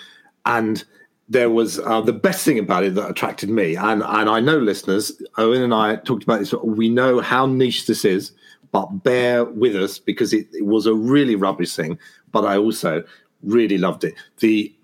[0.45, 0.83] And
[1.29, 3.75] there was uh, the best thing about it that attracted me.
[3.75, 7.87] And, and I know listeners, Eoin and I talked about this, we know how niche
[7.87, 8.31] this is
[8.73, 11.97] but bear with us because it, it was a really rubbish thing.
[12.31, 13.03] But I also
[13.43, 14.15] really loved it.
[14.39, 14.75] The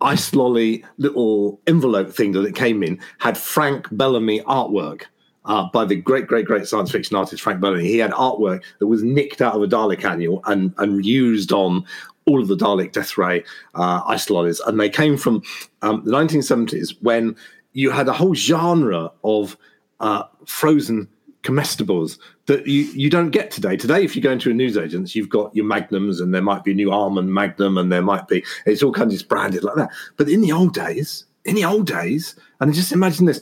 [0.00, 5.04] ice lolly little envelope thing that it came in had Frank Bellamy artwork.
[5.44, 7.84] Uh, by the great, great, great science fiction artist Frank Bellamy.
[7.84, 11.86] He had artwork that was nicked out of a Dalek annual and, and used on
[12.26, 13.42] all of the Dalek Death Ray
[13.74, 14.60] uh, ice lollies.
[14.60, 15.42] And they came from
[15.80, 17.34] um, the 1970s when
[17.72, 19.56] you had a whole genre of
[20.00, 21.08] uh, frozen
[21.42, 23.76] comestibles that you, you don't get today.
[23.76, 26.72] Today, if you go into a newsagent's, you've got your magnums and there might be
[26.72, 29.90] a new almond magnum and there might be, it's all kinds of branded like that.
[30.16, 33.40] But in the old days, in the old days, and just imagine this,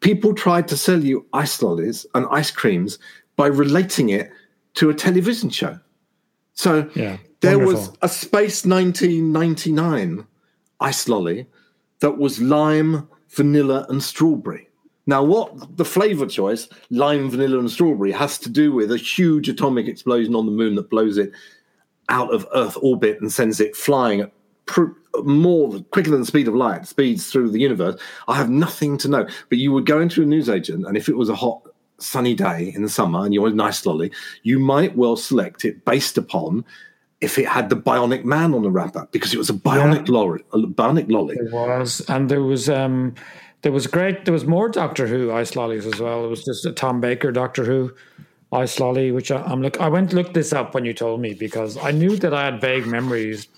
[0.00, 2.98] people tried to sell you ice lollies and ice creams
[3.36, 4.30] by relating it
[4.74, 5.78] to a television show.
[6.54, 7.90] So yeah, there wonderful.
[7.90, 10.26] was a Space 1999
[10.80, 11.46] ice lolly
[12.00, 14.67] that was lime, vanilla, and strawberry.
[15.08, 19.48] Now, what the flavor choice, lime, vanilla, and strawberry, has to do with a huge
[19.48, 21.32] atomic explosion on the moon that blows it
[22.10, 24.32] out of Earth orbit and sends it flying at
[24.66, 24.92] pr-
[25.24, 27.98] more quicker than the speed of light, speeds through the universe.
[28.28, 29.26] I have nothing to know.
[29.48, 31.62] But you would go into a newsagent, and if it was a hot,
[31.96, 35.64] sunny day in the summer and you wanted a nice lolly, you might well select
[35.64, 36.66] it based upon
[37.22, 40.44] if it had the Bionic Man on the wrapper because it was a Bionic lolly,
[40.52, 41.36] a Bionic lolly.
[41.36, 43.14] It was, and there was um,
[43.62, 44.24] there was great.
[44.24, 46.24] There was more Doctor Who ice lollies as well.
[46.24, 47.92] It was just a Tom Baker Doctor Who
[48.52, 49.80] ice lolly, which I, am look.
[49.80, 52.44] I went to look this up when you told me because I knew that I
[52.44, 53.48] had vague memories.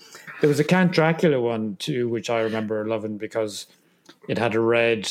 [0.41, 3.67] There was a Count Dracula one too, which I remember loving because
[4.27, 5.09] it had a red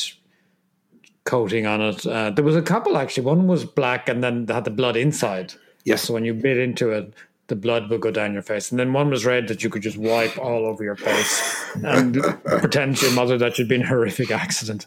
[1.23, 2.05] coating on it.
[2.05, 3.25] Uh, there was a couple actually.
[3.25, 5.53] One was black, and then had the blood inside.
[5.85, 6.03] Yes.
[6.03, 7.13] So when you bit into it,
[7.51, 8.71] the blood would go down your face.
[8.71, 12.13] And then one was red that you could just wipe all over your face and
[12.45, 14.85] pretend to your mother that you'd been a horrific accident,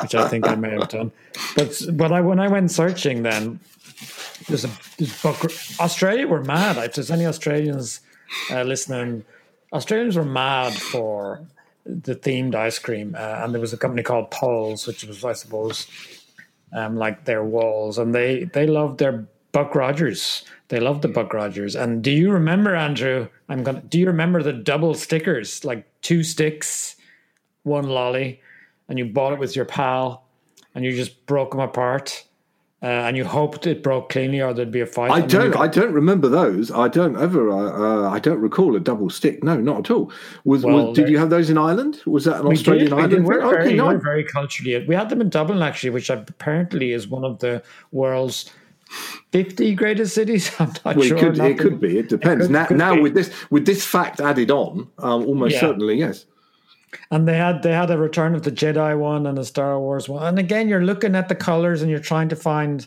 [0.00, 1.10] which I think I may have done.
[1.56, 3.58] But but I when I went searching then
[4.46, 5.44] there's a there's book
[5.80, 6.76] Australia were mad.
[6.76, 7.98] If there's any Australians
[8.48, 9.24] uh, listening,
[9.72, 11.40] Australians were mad for
[11.84, 15.32] the themed ice cream, uh, and there was a company called Paul's, which was I
[15.32, 15.88] suppose
[16.72, 20.44] um, like their walls, and they they loved their Buck Rogers.
[20.68, 21.74] They loved the Buck Rogers.
[21.74, 23.28] And do you remember, Andrew?
[23.48, 23.80] I'm gonna.
[23.80, 26.96] Do you remember the double stickers, like two sticks,
[27.62, 28.42] one lolly,
[28.88, 30.26] and you bought it with your pal,
[30.74, 32.24] and you just broke them apart
[32.84, 35.10] uh, and you hoped it broke cleanly or there'd be a fight.
[35.10, 35.52] I don't.
[35.52, 35.62] Got...
[35.62, 36.70] I don't remember those.
[36.70, 37.50] I don't ever.
[37.50, 39.42] Uh, uh, I don't recall a double stick.
[39.42, 40.12] No, not at all.
[40.44, 42.02] Was, well, was did you have those in Ireland?
[42.04, 43.26] Was that an Australian did, island?
[43.26, 43.96] We are very, okay, no.
[43.96, 44.84] very culturally.
[44.86, 48.50] We had them in Dublin actually, which apparently is one of the world's.
[49.32, 52.48] 50 greatest cities i'm not well, sure it could, it could be it depends it
[52.48, 55.60] could, now, could now with this with this fact added on um, almost yeah.
[55.60, 56.26] certainly yes
[57.10, 60.08] and they had they had a Return of the Jedi one and a Star Wars
[60.08, 60.24] one.
[60.24, 62.86] And again, you're looking at the colors and you're trying to find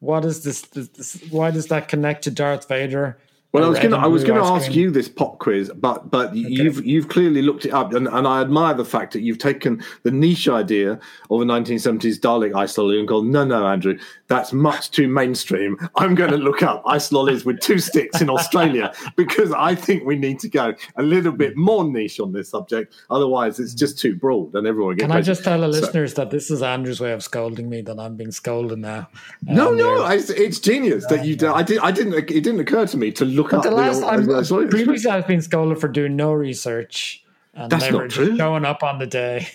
[0.00, 3.18] what is this, this, this why does that connect to Darth Vader?
[3.52, 6.08] Well, I was going to I was going to ask you this pop quiz, but
[6.08, 6.38] but okay.
[6.38, 9.82] you've you've clearly looked it up, and, and I admire the fact that you've taken
[10.04, 10.92] the niche idea
[11.30, 13.98] of a 1970s Dalek ice and gone, no, no, Andrew,
[14.30, 15.76] that's much too mainstream.
[15.96, 20.04] I'm going to look up ice lollies with two sticks in Australia because I think
[20.04, 22.94] we need to go a little bit more niche on this subject.
[23.10, 25.08] Otherwise, it's just too broad, and everyone gets.
[25.08, 25.80] Can I just tell the so.
[25.80, 27.82] listeners that this is Andrew's way of scolding me?
[27.82, 29.08] That I'm being scolded now.
[29.42, 31.36] No, um, no, I, it's genius that you.
[31.52, 31.80] I did.
[31.80, 32.14] I didn't.
[32.14, 34.24] It didn't occur to me to look up the last time.
[34.68, 37.24] Previously, I've been scolded for doing no research
[37.54, 38.36] and That's never not true.
[38.36, 39.48] showing up on the day.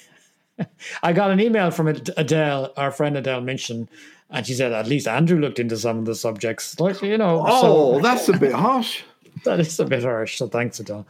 [1.04, 3.90] I got an email from Adele, our friend Adele Minchin,
[4.30, 6.80] and she said at least Andrew looked into some of the subjects.
[6.80, 9.04] Like you know, oh, so, that's a bit harsh.
[9.44, 10.38] that is a bit harsh.
[10.38, 11.06] So thanks, Adele.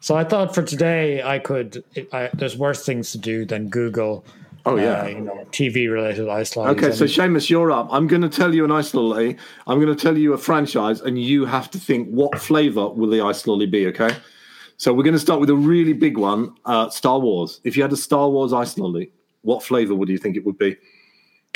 [0.00, 1.84] So I thought for today I could.
[2.12, 4.24] I, there's worse things to do than Google
[4.66, 6.76] Oh yeah, uh, you know, TV related ice lollies.
[6.76, 7.86] Okay, so Seamus, you're up.
[7.92, 9.36] I'm going to tell you an ice lolly.
[9.68, 13.08] I'm going to tell you a franchise, and you have to think what flavour will
[13.08, 13.86] the ice lolly be.
[13.86, 14.10] Okay,
[14.76, 16.52] so we're going to start with a really big one.
[16.64, 17.60] Uh, Star Wars.
[17.62, 19.12] If you had a Star Wars ice lolly,
[19.42, 20.76] what flavour would you think it would be?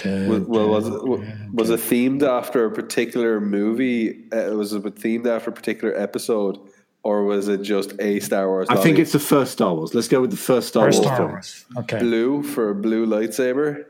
[0.04, 4.24] Well, was it, was it themed after a particular movie?
[4.32, 6.58] Uh, was it themed after a particular episode?
[7.02, 8.68] or was it just a Star Wars?
[8.68, 9.94] I think it's the first Star Wars.
[9.94, 11.14] Let's go with the first Star first Wars.
[11.14, 11.64] Star Wars.
[11.78, 11.98] Okay.
[11.98, 13.86] Blue for a blue lightsaber.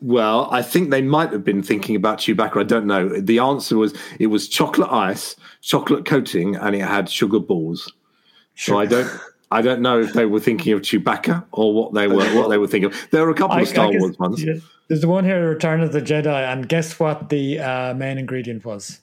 [0.00, 2.60] Well, I think they might have been thinking about Chewbacca.
[2.60, 3.08] I don't know.
[3.08, 7.92] The answer was it was chocolate ice, chocolate coating, and it had sugar balls.
[8.54, 8.74] Sugar.
[8.74, 9.20] So I don't.
[9.50, 12.58] I don't know if they were thinking of Chewbacca or what they were what they
[12.58, 13.08] were thinking of.
[13.10, 14.44] There were a couple I, of Star guess, Wars ones.
[14.44, 14.54] Yeah.
[14.88, 18.64] There's the one here, Return of the Jedi, and guess what the uh, main ingredient
[18.64, 19.00] was?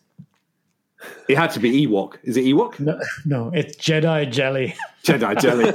[1.28, 2.18] It had to be Ewok.
[2.24, 2.80] Is it Ewok?
[2.80, 4.76] No, no it's Jedi jelly.
[5.04, 5.66] Jedi jelly.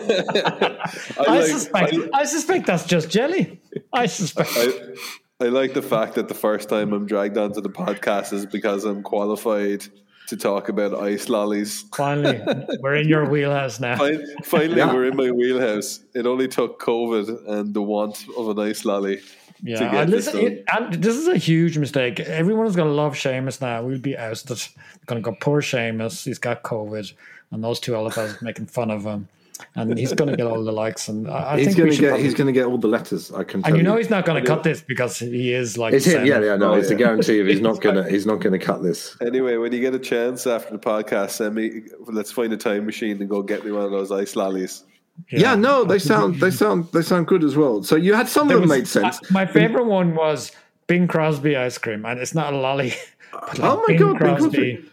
[1.19, 1.95] I, I like, suspect.
[1.95, 3.61] I, I, suspect that's just jelly.
[3.93, 4.51] I suspect.
[4.55, 8.47] I, I like the fact that the first time I'm dragged onto the podcast is
[8.47, 9.87] because I'm qualified
[10.31, 11.85] to talk about ice lollies.
[11.95, 12.41] Finally,
[12.81, 13.97] we're in your wheelhouse now.
[14.43, 14.93] Finally, yeah.
[14.93, 16.01] we're in my wheelhouse.
[16.15, 19.21] It only took COVID and the want of an ice lolly
[19.63, 22.21] yeah, and this, it, and this is a huge mistake.
[22.21, 23.83] Everyone's gonna love Seamus now.
[23.83, 24.63] We'll be ousted.
[25.07, 26.25] Gonna go poor Seamus.
[26.25, 27.13] He's got COVID,
[27.51, 29.29] and those two elephants making fun of him.
[29.75, 32.09] And he's going to get all the likes, and I, he's think going to get
[32.09, 33.33] probably, he's going to get all the letters.
[33.33, 35.95] I can, and you know he's not going to cut this because he is like
[35.95, 36.27] it's him.
[36.27, 36.97] Yeah, yeah, no, oh, it's yeah.
[36.97, 37.41] a guarantee.
[37.41, 39.17] If he's not going to, he's not going to cut this.
[39.21, 41.83] Anyway, when you get a chance after the podcast, send me.
[42.07, 44.85] Let's find a time machine and go get me one of those ice lollies.
[45.31, 45.41] Yeah.
[45.41, 45.55] yeah.
[45.55, 47.83] no, they sound they sound they sound good as well.
[47.83, 49.19] So you had some there of them was, made sense.
[49.19, 50.53] Uh, my favorite one was
[50.87, 52.95] Bing Crosby ice cream, and it's not a lolly.
[53.33, 54.90] Like oh my Bing god, Crosby, Bing Crosby,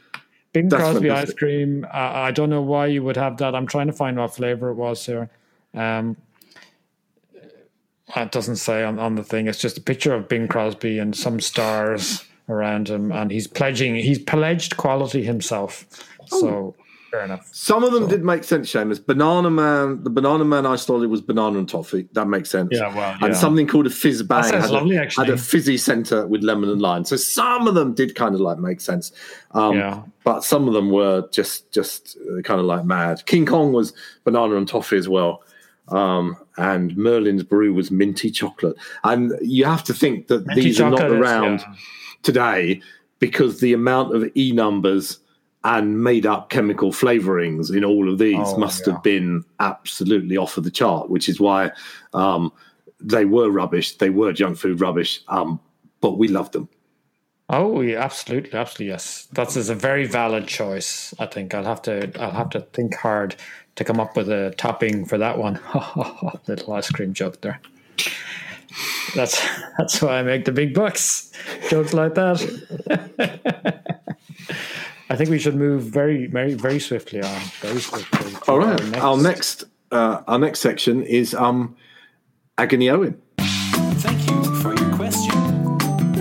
[0.58, 1.86] Bing Crosby ice cream.
[1.86, 3.53] Uh, I don't know why you would have that.
[3.53, 5.30] I'm trying to find what flavor it was here.
[5.76, 6.18] Um,
[8.16, 9.47] it doesn't say on, on the thing.
[9.47, 13.95] It's just a picture of Bing Crosby and some stars around him, and he's pledging.
[13.95, 15.86] He's pledged quality himself.
[16.32, 16.39] Oh.
[16.41, 16.76] So
[17.10, 17.47] fair enough.
[17.51, 18.10] Some of them so.
[18.10, 19.03] did make sense, Seamus.
[19.03, 22.08] Banana Man, the Banana Man I started was banana and toffee.
[22.14, 22.70] That makes sense.
[22.72, 23.26] Yeah, well, yeah.
[23.26, 26.70] And something called a fizz bang had, lovely, a, had, a, fizzy center with lemon
[26.70, 27.05] and lime.
[27.05, 29.12] So some of them did kind of like make sense.
[29.51, 30.01] Um, yeah.
[30.24, 33.26] But some of them were just just uh, kind of like mad.
[33.26, 33.93] King Kong was
[34.24, 35.43] banana and toffee as well.
[35.89, 38.76] Um, and Merlin's brew was minty chocolate.
[39.03, 41.76] And you have to think that minty these are not around yeah.
[42.24, 42.82] today
[43.20, 45.20] because the amount of e numbers
[45.64, 48.93] and made up chemical flavorings in all of these oh, must yeah.
[48.93, 51.72] have been absolutely off of the chart, which is why
[52.14, 52.51] um,
[52.99, 53.97] they were rubbish.
[53.97, 55.60] They were junk food rubbish, um,
[55.99, 56.70] but we loved them.
[57.49, 59.28] Oh, yeah, absolutely, absolutely, yes.
[59.32, 61.14] That's is a very valid choice.
[61.18, 63.36] I think I'll have to I'll have to think hard
[63.76, 65.60] to come up with a topping for that one.
[66.47, 67.62] Little ice cream joke there.
[69.16, 69.41] That's
[69.78, 71.32] that's why I make the big bucks.
[71.70, 73.84] Jokes like that.
[75.10, 77.41] I think we should move very, very, very swiftly on.
[77.62, 78.34] Very swiftly.
[78.47, 78.80] All right.
[78.80, 81.78] Our next, our next, uh, our next section is um,
[82.58, 83.18] Agony Eoin.
[83.39, 85.32] Thank you for your question.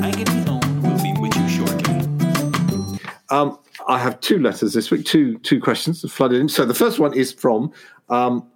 [0.04, 3.00] Agony Eoin will be with you shortly.
[3.30, 3.58] Um,
[3.88, 6.48] I have two letters this week, two two questions flooded in.
[6.48, 7.72] So the first one is from
[8.08, 8.48] um,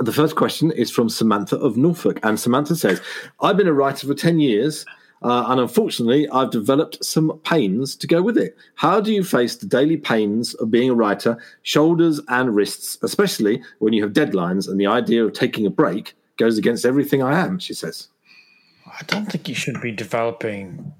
[0.00, 3.00] the first question is from Samantha of Norfolk, and Samantha says,
[3.40, 4.84] "I've been a writer for ten years."
[5.22, 8.56] Uh, and unfortunately, I've developed some pains to go with it.
[8.76, 13.62] How do you face the daily pains of being a writer, shoulders and wrists, especially
[13.80, 17.38] when you have deadlines and the idea of taking a break goes against everything I
[17.38, 17.58] am?
[17.58, 18.08] She says.
[18.86, 20.92] I don't think you should be developing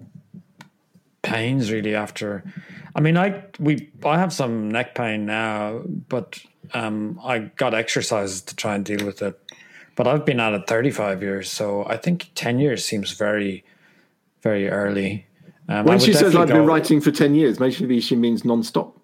[1.22, 2.44] pains really after.
[2.94, 6.40] I mean, I we I have some neck pain now, but
[6.74, 9.38] um, I got exercises to try and deal with it.
[9.96, 13.64] But I've been at it 35 years, so I think 10 years seems very
[14.42, 15.26] very early.
[15.68, 18.96] Um, when she says I've go, been writing for 10 years, maybe she means non-stop.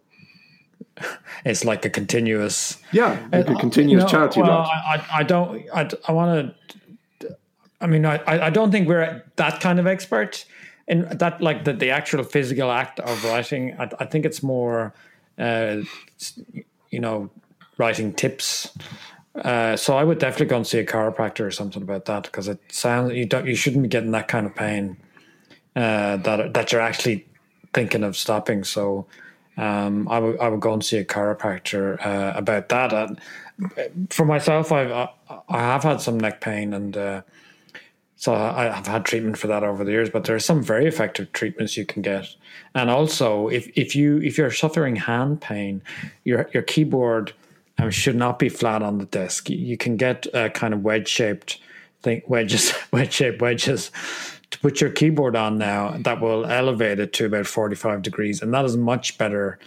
[1.44, 2.78] It's like a continuous.
[2.90, 4.40] Yeah, like a uh, continuous uh, charity.
[4.40, 5.64] Well, I, I, don't.
[5.72, 6.54] I, I want
[7.20, 7.36] to.
[7.80, 10.44] I mean, I, I don't think we're that kind of expert
[10.88, 13.76] in that, like the, the actual physical act of writing.
[13.78, 14.94] I, I think it's more,
[15.38, 15.82] uh,
[16.90, 17.30] you know,
[17.78, 18.76] writing tips.
[19.36, 22.48] Uh, so I would definitely go and see a chiropractor or something about that because
[22.48, 24.96] it sounds you don't you shouldn't be getting that kind of pain
[25.76, 27.26] uh, that that you're actually
[27.74, 28.64] thinking of stopping.
[28.64, 29.06] So
[29.56, 32.92] um, I would I would go and see a chiropractor uh, about that.
[32.92, 33.20] And
[34.10, 34.90] for myself, I've
[35.48, 37.22] I have had some neck pain, and uh,
[38.16, 40.10] so I, have had treatment for that over the years.
[40.10, 42.34] But there are some very effective treatments you can get,
[42.74, 45.82] and also if if you if you're suffering hand pain,
[46.24, 47.32] your your keyboard
[47.78, 49.50] um, should not be flat on the desk.
[49.50, 51.60] You can get a kind of wedge shaped
[52.02, 53.90] thing wedges wedge shaped wedges
[54.50, 58.42] to put your keyboard on now that will elevate it to about 45 degrees.
[58.42, 59.58] And that is much better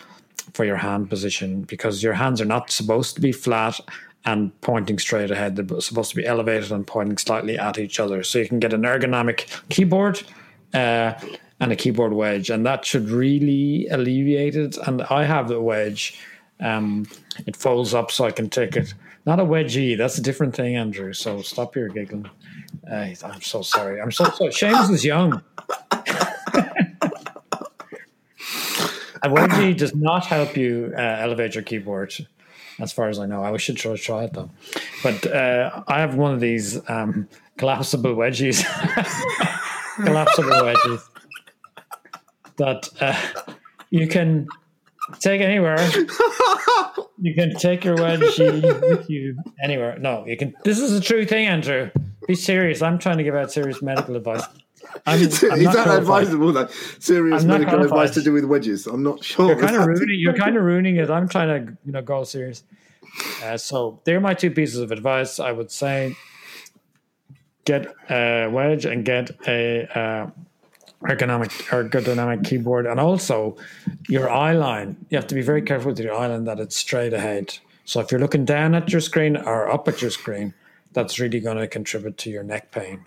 [0.54, 3.80] for your hand position because your hands are not supposed to be flat
[4.26, 5.56] and pointing straight ahead.
[5.56, 8.24] They're supposed to be elevated and pointing slightly at each other.
[8.24, 10.22] So you can get an ergonomic keyboard
[10.74, 11.14] uh,
[11.60, 14.78] and a keyboard wedge, and that should really alleviate it.
[14.78, 16.20] And I have the wedge.
[16.60, 17.08] Um,
[17.48, 18.94] it folds up so I can take it.
[19.26, 19.98] Not a wedgie.
[19.98, 21.14] That's a different thing, Andrew.
[21.14, 22.30] So stop your giggling.
[22.90, 24.02] Uh, I'm so sorry.
[24.02, 24.52] I'm so sorry.
[24.52, 25.44] Seamus is young.
[29.22, 32.14] a wedgie does not help you uh, elevate your keyboard,
[32.80, 33.44] as far as I know.
[33.44, 34.50] I should try, try it though.
[35.04, 37.28] But uh, I have one of these um,
[37.58, 38.64] collapsible wedgies.
[39.96, 41.04] collapsible wedgies
[42.58, 43.16] that uh,
[43.90, 44.48] you can
[45.20, 45.78] take anywhere.
[47.20, 49.98] you can take your wedgie with you anywhere.
[50.00, 50.54] No, you can.
[50.64, 51.92] This is a true thing, Andrew.
[52.28, 52.82] Be serious.
[52.82, 54.44] I'm trying to give out serious medical advice.
[55.06, 55.20] I'm,
[55.52, 56.54] I'm that advisable?
[56.54, 58.88] That serious medical advice to do with wedges?
[58.88, 59.48] I'm not sure.
[59.48, 60.20] You're kind of ruining.
[60.20, 61.10] You're kind of ruining it.
[61.10, 62.64] I'm trying to, you know, go serious.
[63.44, 65.40] Uh, so they're my two pieces of advice.
[65.40, 66.16] I would say
[67.66, 70.30] get a wedge and get a uh,
[71.04, 73.58] ergonomic ergonomic keyboard, and also
[74.08, 74.98] your eye line.
[75.10, 77.58] You have to be very careful with your eye line that it's straight ahead.
[77.86, 80.54] So if you're looking down at your screen or up at your screen,
[80.94, 83.06] that's really going to contribute to your neck pain.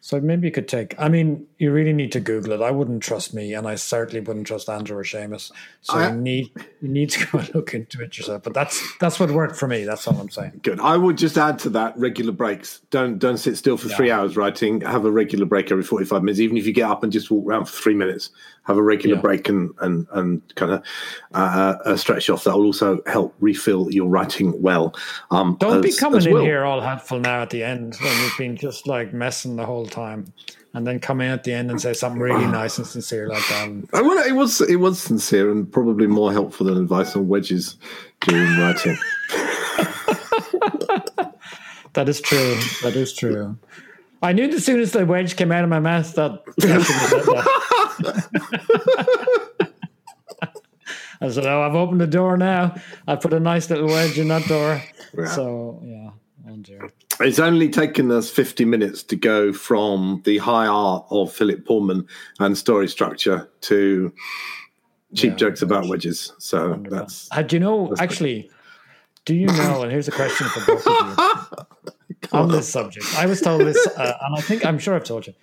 [0.00, 0.94] So maybe you could take.
[0.98, 2.60] I mean, you really need to Google it.
[2.60, 5.50] I wouldn't trust me, and I certainly wouldn't trust Andrew or Seamus.
[5.80, 6.50] So I, you need
[6.82, 8.42] you need to go and look into it yourself.
[8.42, 9.84] But that's that's what worked for me.
[9.84, 10.60] That's all I'm saying.
[10.62, 10.80] Good.
[10.80, 12.80] I would just add to that regular breaks.
[12.90, 13.96] Don't don't sit still for yeah.
[13.96, 14.82] three hours writing.
[14.82, 16.40] Have a regular break every forty five minutes.
[16.40, 18.30] Even if you get up and just walk around for three minutes,
[18.64, 19.22] have a regular yeah.
[19.22, 20.84] break and and and kind of
[21.32, 22.44] uh, uh, stretch off.
[22.44, 24.94] That will also help refill your writing well.
[25.30, 26.42] Um, Don't as, be coming in well.
[26.42, 29.73] here all helpful now at the end when you've been just like messing the whole
[29.74, 30.32] whole time,
[30.72, 33.46] and then come in at the end and say something really nice and sincere like
[33.48, 33.88] that.
[33.92, 37.76] I well, it was it was sincere and probably more helpful than advice on wedges
[38.20, 38.96] during writing.
[41.92, 42.54] that is true.
[42.82, 43.56] That is true.
[44.22, 46.44] I knew as soon as the wedge came out of my mouth that.
[46.56, 47.48] that.
[51.20, 52.74] I said, "Oh, I've opened the door now.
[53.06, 54.82] I put a nice little wedge in that door."
[55.16, 55.26] Yeah.
[55.26, 56.10] So yeah,
[56.48, 56.90] oh dear.
[57.20, 62.06] It's only taken us 50 minutes to go from the high art of Philip Pullman
[62.40, 64.12] and story structure to
[65.14, 66.32] cheap yeah, jokes about wedges.
[66.38, 66.98] So wonderful.
[66.98, 67.28] that's.
[67.30, 68.50] Uh, do you know, actually,
[69.24, 71.18] do you know, and here's a question for both of
[72.08, 73.06] you on this subject.
[73.16, 75.34] I was told this, uh, and I think, I'm sure I've told you,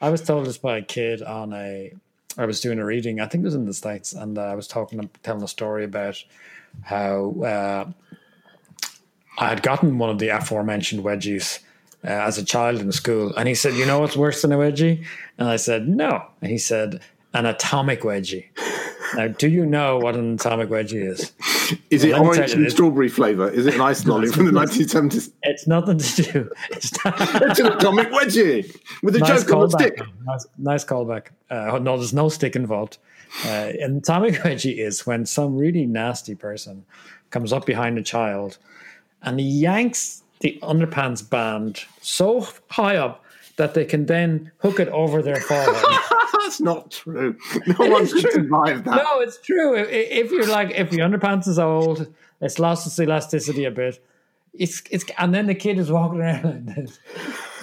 [0.00, 1.92] I was told this by a kid on a,
[2.38, 4.54] I was doing a reading, I think it was in the States, and uh, I
[4.54, 6.22] was talking, telling a story about
[6.82, 7.90] how uh,
[9.38, 11.60] I had gotten one of the aforementioned wedgies
[12.04, 14.56] uh, as a child in school, and he said, "You know what's worse than a
[14.56, 15.04] wedgie?"
[15.38, 17.00] And I said, "No." And he said,
[17.34, 18.46] "An atomic wedgie."
[19.14, 21.32] now, do you know what an atomic wedgie is?
[21.90, 23.50] Is well, it orange and strawberry flavour?
[23.50, 25.32] Is it an ice lolly from the 1970s?
[25.42, 26.50] It's nothing to do.
[26.70, 30.00] It's, it's an atomic wedgie with a nice joke on the stick.
[30.24, 31.26] Nice, nice callback.
[31.50, 32.98] Uh, no, there's no stick involved.
[33.44, 36.84] Uh, an atomic wedgie is when some really nasty person
[37.30, 38.58] comes up behind a child
[39.26, 43.24] and he yanks the underpants band so high up
[43.56, 45.84] that they can then hook it over their forehead.
[46.32, 47.36] That's not true.
[47.66, 48.96] No one can survive that.
[48.96, 49.74] No, it's true.
[49.76, 54.04] If you're like, if the underpants is old, it's lost its elasticity a bit.
[54.54, 56.98] It's it's, and then the kid is walking around like this,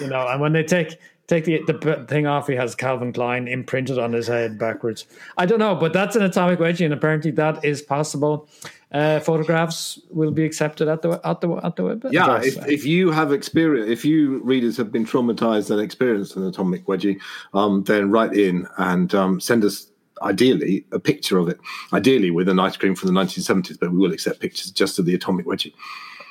[0.00, 0.26] you know.
[0.28, 4.12] And when they take take the the thing off, he has Calvin Klein imprinted on
[4.12, 5.06] his head backwards.
[5.36, 8.48] I don't know, but that's an atomic wedgie, and apparently that is possible
[8.94, 12.06] uh, photographs will be accepted at the at the at the web.
[12.10, 16.46] Yeah, if, if you have experience, if you readers have been traumatized and experienced an
[16.46, 17.20] atomic wedgie,
[17.52, 19.90] um, then write in and um, send us
[20.22, 21.58] ideally a picture of it.
[21.92, 25.06] Ideally with an ice cream from the 1970s, but we will accept pictures just of
[25.06, 25.74] the atomic wedgie.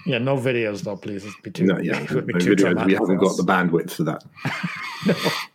[0.05, 1.26] Yeah, no videos though, please.
[1.26, 1.66] It'd be too.
[1.66, 2.86] No, yeah, it would be no too videos.
[2.86, 4.24] We haven't got the bandwidth for that.
[5.05, 5.16] no.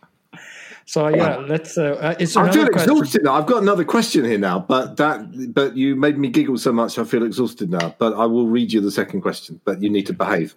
[0.89, 1.77] So yeah, let's.
[1.77, 3.35] Uh, uh I feel exhausted now.
[3.35, 6.97] I've got another question here now, but that but you made me giggle so much.
[6.97, 7.95] I feel exhausted now.
[7.99, 9.61] But I will read you the second question.
[9.65, 10.55] But you need to behave.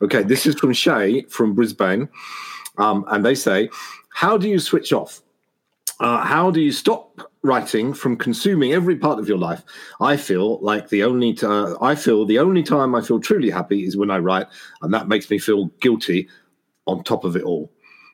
[0.00, 2.08] Okay, this is from Shay from Brisbane,
[2.78, 3.70] um, and they say,
[4.10, 5.20] "How do you switch off?
[5.98, 9.64] Uh, how do you stop writing from consuming every part of your life?
[10.00, 13.50] I feel like the only t- uh, I feel the only time I feel truly
[13.50, 14.46] happy is when I write,
[14.82, 16.28] and that makes me feel guilty
[16.86, 17.72] on top of it all."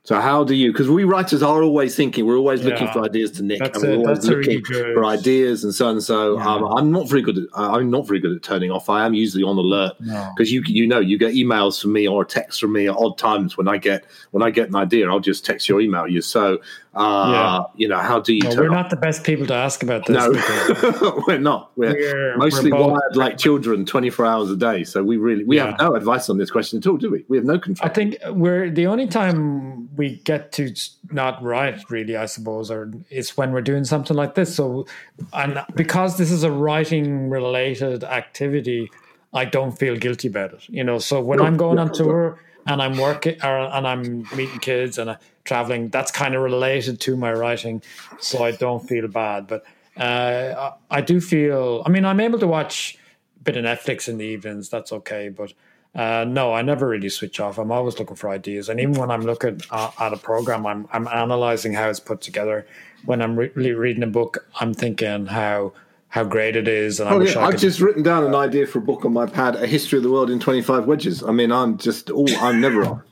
[0.08, 0.72] So how do you?
[0.72, 3.82] Because we writers are always thinking, we're always yeah, looking for ideas to nick, and
[3.82, 6.38] we're always looking really for ideas and so and so.
[6.38, 6.48] Yeah.
[6.48, 7.36] Um, I'm not very good.
[7.36, 8.88] At, I'm not very good at turning off.
[8.88, 10.54] I am usually on alert because no.
[10.54, 13.18] you you know you get emails from me or a text from me at odd
[13.18, 16.08] times when I get when I get an idea, I'll just text you or email
[16.08, 16.22] you.
[16.22, 16.58] So
[16.94, 17.62] uh, yeah.
[17.76, 18.40] you know, how do you?
[18.40, 18.72] No, we're off?
[18.72, 20.16] not the best people to ask about this.
[20.16, 21.70] No, we're not.
[21.76, 24.84] We're, we're mostly we're wired like children, twenty four hours a day.
[24.84, 25.66] So we really we yeah.
[25.66, 27.24] have no advice on this question at all, do we?
[27.28, 27.88] We have no control.
[27.88, 30.74] I think we're the only time we get to
[31.12, 34.54] not write, really, I suppose, or it's when we're doing something like this.
[34.54, 34.86] So,
[35.32, 38.90] and because this is a writing related activity.
[39.34, 40.98] I don't feel guilty about it, you know.
[40.98, 44.98] So when no, I'm going on tour, and I'm working or, and I'm meeting kids
[44.98, 47.82] and uh, traveling, that's kind of related to my writing,
[48.20, 49.48] so I don't feel bad.
[49.48, 49.64] But
[49.96, 51.82] uh, I, I, do feel.
[51.84, 52.98] I mean, I'm able to watch
[53.40, 54.68] a bit of Netflix in the evenings.
[54.68, 55.52] That's okay, but.
[55.94, 57.56] Uh, no, I never really switch off.
[57.58, 60.86] I'm always looking for ideas, and even when I'm looking uh, at a program, I'm
[60.92, 62.66] I'm analyzing how it's put together.
[63.06, 65.72] When I'm re- reading a book, I'm thinking how
[66.08, 67.00] how great it is.
[67.00, 67.38] And oh, yeah.
[67.38, 70.02] I've just written down an idea for a book on my pad, A History of
[70.02, 71.22] the World in 25 Wedges.
[71.22, 73.02] I mean, I'm just, oh, I'm never on.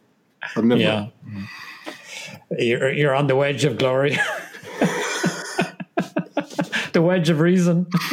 [0.56, 1.08] I'm never yeah.
[2.58, 4.10] You're, you're on the wedge of glory.
[6.92, 7.86] the wedge of reason.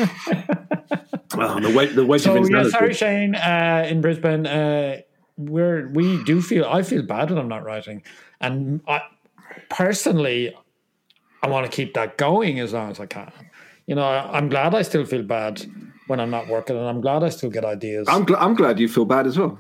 [1.38, 5.02] oh, the wedge, the wedge so, of yeah, sorry, Shane, uh, in Brisbane, uh,
[5.38, 8.04] where we do feel, I feel bad when I'm not writing.
[8.42, 9.02] And I,
[9.70, 10.54] personally,
[11.42, 13.32] I want to keep that going as long as I can
[13.88, 15.66] you know, I'm glad I still feel bad
[16.08, 18.08] when I'm not working, and I'm glad I still get ideas.
[18.10, 19.60] I'm gl- I'm glad you feel bad as well.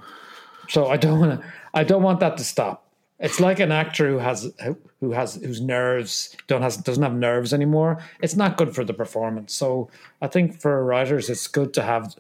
[0.70, 1.48] So I don't want to.
[1.74, 2.88] I don't want that to stop.
[3.20, 4.52] It's like an actor who has
[5.00, 8.00] who has whose nerves don't has doesn't have nerves anymore.
[8.22, 9.54] It's not good for the performance.
[9.54, 9.90] So
[10.22, 12.16] I think for writers, it's good to have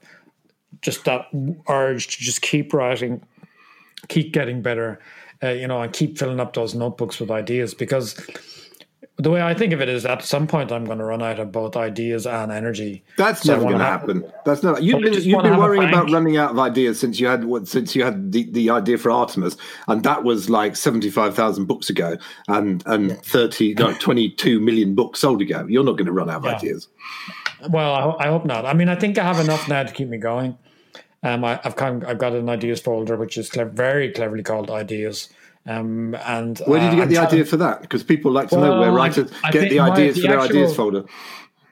[0.81, 1.27] just that
[1.67, 3.21] urge to just keep writing,
[4.07, 4.99] keep getting better,
[5.41, 8.15] uh, you know, and keep filling up those notebooks with ideas because
[9.17, 11.39] the way I think of it is at some point I'm going to run out
[11.39, 13.03] of both ideas and energy.
[13.15, 14.31] That's So never going to wanna have- happen.
[14.43, 14.81] That's not.
[14.81, 18.03] You've been you've been worrying about running out of ideas since you had since you
[18.03, 19.55] had the, the idea for Artemis,
[19.87, 24.59] and that was like seventy five thousand books ago, and and thirty no twenty two
[24.59, 25.65] million books sold ago.
[25.69, 26.55] You're not going to run out of Yeah.
[26.57, 26.87] ideas.
[27.69, 28.65] Well, I, I hope not.
[28.65, 30.57] I mean, I think I have enough now to keep me going.
[31.21, 34.69] Um, I, I've kind of, I've got an ideas folder which is very cleverly called
[34.69, 35.29] ideas.
[35.65, 37.81] Um, and Where did uh, you get I'm the idea for that?
[37.81, 40.21] Because people like to know where Well, I- writers I get the my- ideas the
[40.23, 41.05] for their ideas folder.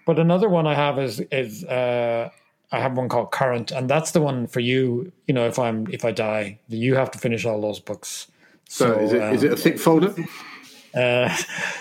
[0.06, 2.30] But another one I have is is uh,
[2.72, 5.12] I have one called Current, and that's the one for you.
[5.28, 8.28] You know, if I'm if I die, you have to finish all those books.
[8.68, 10.16] So, is it is it a thick folder?
[10.96, 11.38] Uh,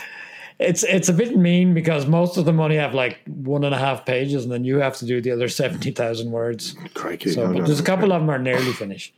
[0.58, 3.78] it's it's a bit mean because most of them only have like one and a
[3.78, 6.74] half pages, and then you have to do the other seventy thousand words.
[6.94, 7.30] Crikey!
[7.30, 7.66] So, no, but no.
[7.66, 9.14] there's a couple of them are nearly finished.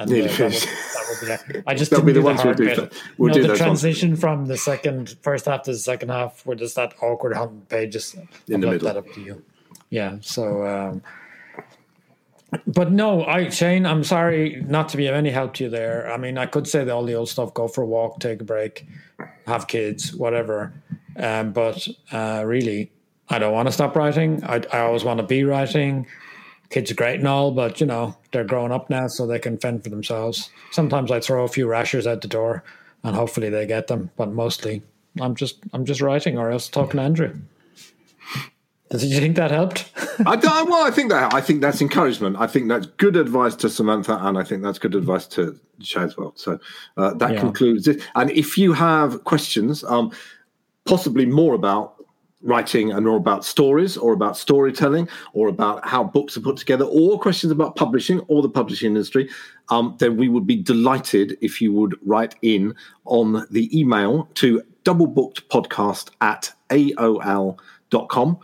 [0.00, 1.62] And, Nearly uh, that would- that would be.
[1.66, 2.92] I just That'll didn't be the do the ones we'll do bit.
[3.18, 3.80] We'll you do the those ones.
[3.80, 7.68] transition from the second first half to the second half, where there's that awkward hundred
[7.68, 8.14] pages.
[8.14, 8.86] In the I'll let middle.
[8.88, 9.42] that up to you.
[9.90, 10.16] Yeah.
[10.20, 11.02] So, um,
[12.66, 16.10] but no, I Shane, I'm sorry not to be of any help to you there.
[16.12, 18.40] I mean, I could say the, all the old stuff: go for a walk, take
[18.40, 18.86] a break,
[19.46, 20.72] have kids, whatever.
[21.16, 22.90] Um, but uh, really,
[23.28, 24.42] I don't want to stop writing.
[24.44, 26.06] I, I always want to be writing.
[26.70, 29.58] Kids are great and all, but you know they're growing up now, so they can
[29.58, 30.50] fend for themselves.
[30.70, 32.62] Sometimes I throw a few rashers out the door,
[33.02, 34.10] and hopefully they get them.
[34.16, 34.82] But mostly,
[35.20, 37.34] I'm just I'm just writing, or else talking to Andrew.
[38.90, 39.90] Did you think that helped?
[40.26, 42.36] I don't, well, I think that I think that's encouragement.
[42.38, 46.02] I think that's good advice to Samantha, and I think that's good advice to Shay
[46.02, 46.32] as well.
[46.36, 46.58] So
[46.96, 47.40] uh, that Yeah.
[47.40, 48.02] concludes it.
[48.16, 50.10] And if you have questions, um,
[50.86, 51.99] possibly more about
[52.42, 56.84] writing and more about stories, or about storytelling, or about how books are put together,
[56.84, 59.28] or questions about publishing or the publishing industry,
[59.68, 62.74] um, then we would be delighted if you would write in
[63.04, 68.38] on the email to doublebookedpodcast at aol.com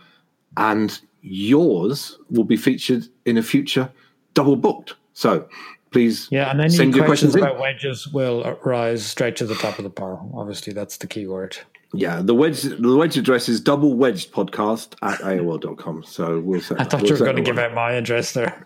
[0.57, 3.91] and yours will be featured in a future
[4.33, 4.95] double booked.
[5.13, 5.47] So
[5.91, 9.55] please Yeah, and any send your questions, questions about wedges will rise straight to the
[9.55, 10.29] top of the pile.
[10.35, 11.57] Obviously, that's the key word.
[11.93, 16.03] Yeah, the wedge the wedge address is double wedged podcast at AOL.com.
[16.03, 18.61] So we'll set I thought we'll you were going to give out my address there.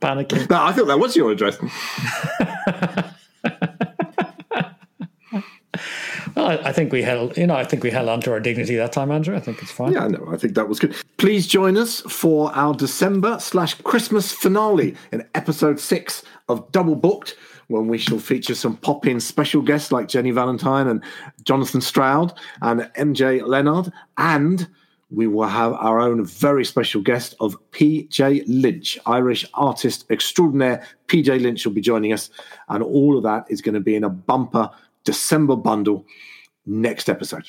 [0.00, 0.48] Panicking.
[0.50, 1.56] No, I thought that was your address.
[6.36, 8.40] Well, I, I think we held, you know, I think we held on to our
[8.40, 9.36] dignity that time, Andrew.
[9.36, 9.92] I think it's fine.
[9.92, 10.94] Yeah, no, I think that was good.
[11.16, 17.36] Please join us for our December slash Christmas finale in episode six of Double Booked,
[17.70, 21.02] when we shall feature some pop in special guests like Jenny Valentine and
[21.44, 23.92] Jonathan Stroud and MG Leonard.
[24.18, 24.68] And
[25.10, 30.84] we will have our own very special guest of PJ Lynch, Irish artist extraordinaire.
[31.06, 32.30] PJ Lynch will be joining us.
[32.68, 34.68] And all of that is going to be in a bumper
[35.04, 36.04] December bundle
[36.66, 37.48] next episode.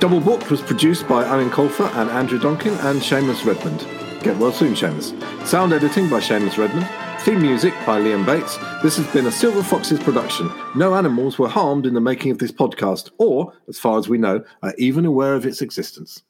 [0.00, 3.86] Double Booked was produced by Eoin Colfer and Andrew Donkin and Seamus Redmond.
[4.22, 5.46] Get well soon, Seamus.
[5.46, 7.03] Sound editing by Seamus Redmond.
[7.24, 8.58] Theme music by Liam Bates.
[8.82, 10.52] This has been a Silver Foxes production.
[10.74, 14.18] No animals were harmed in the making of this podcast, or, as far as we
[14.18, 16.22] know, are even aware of its existence.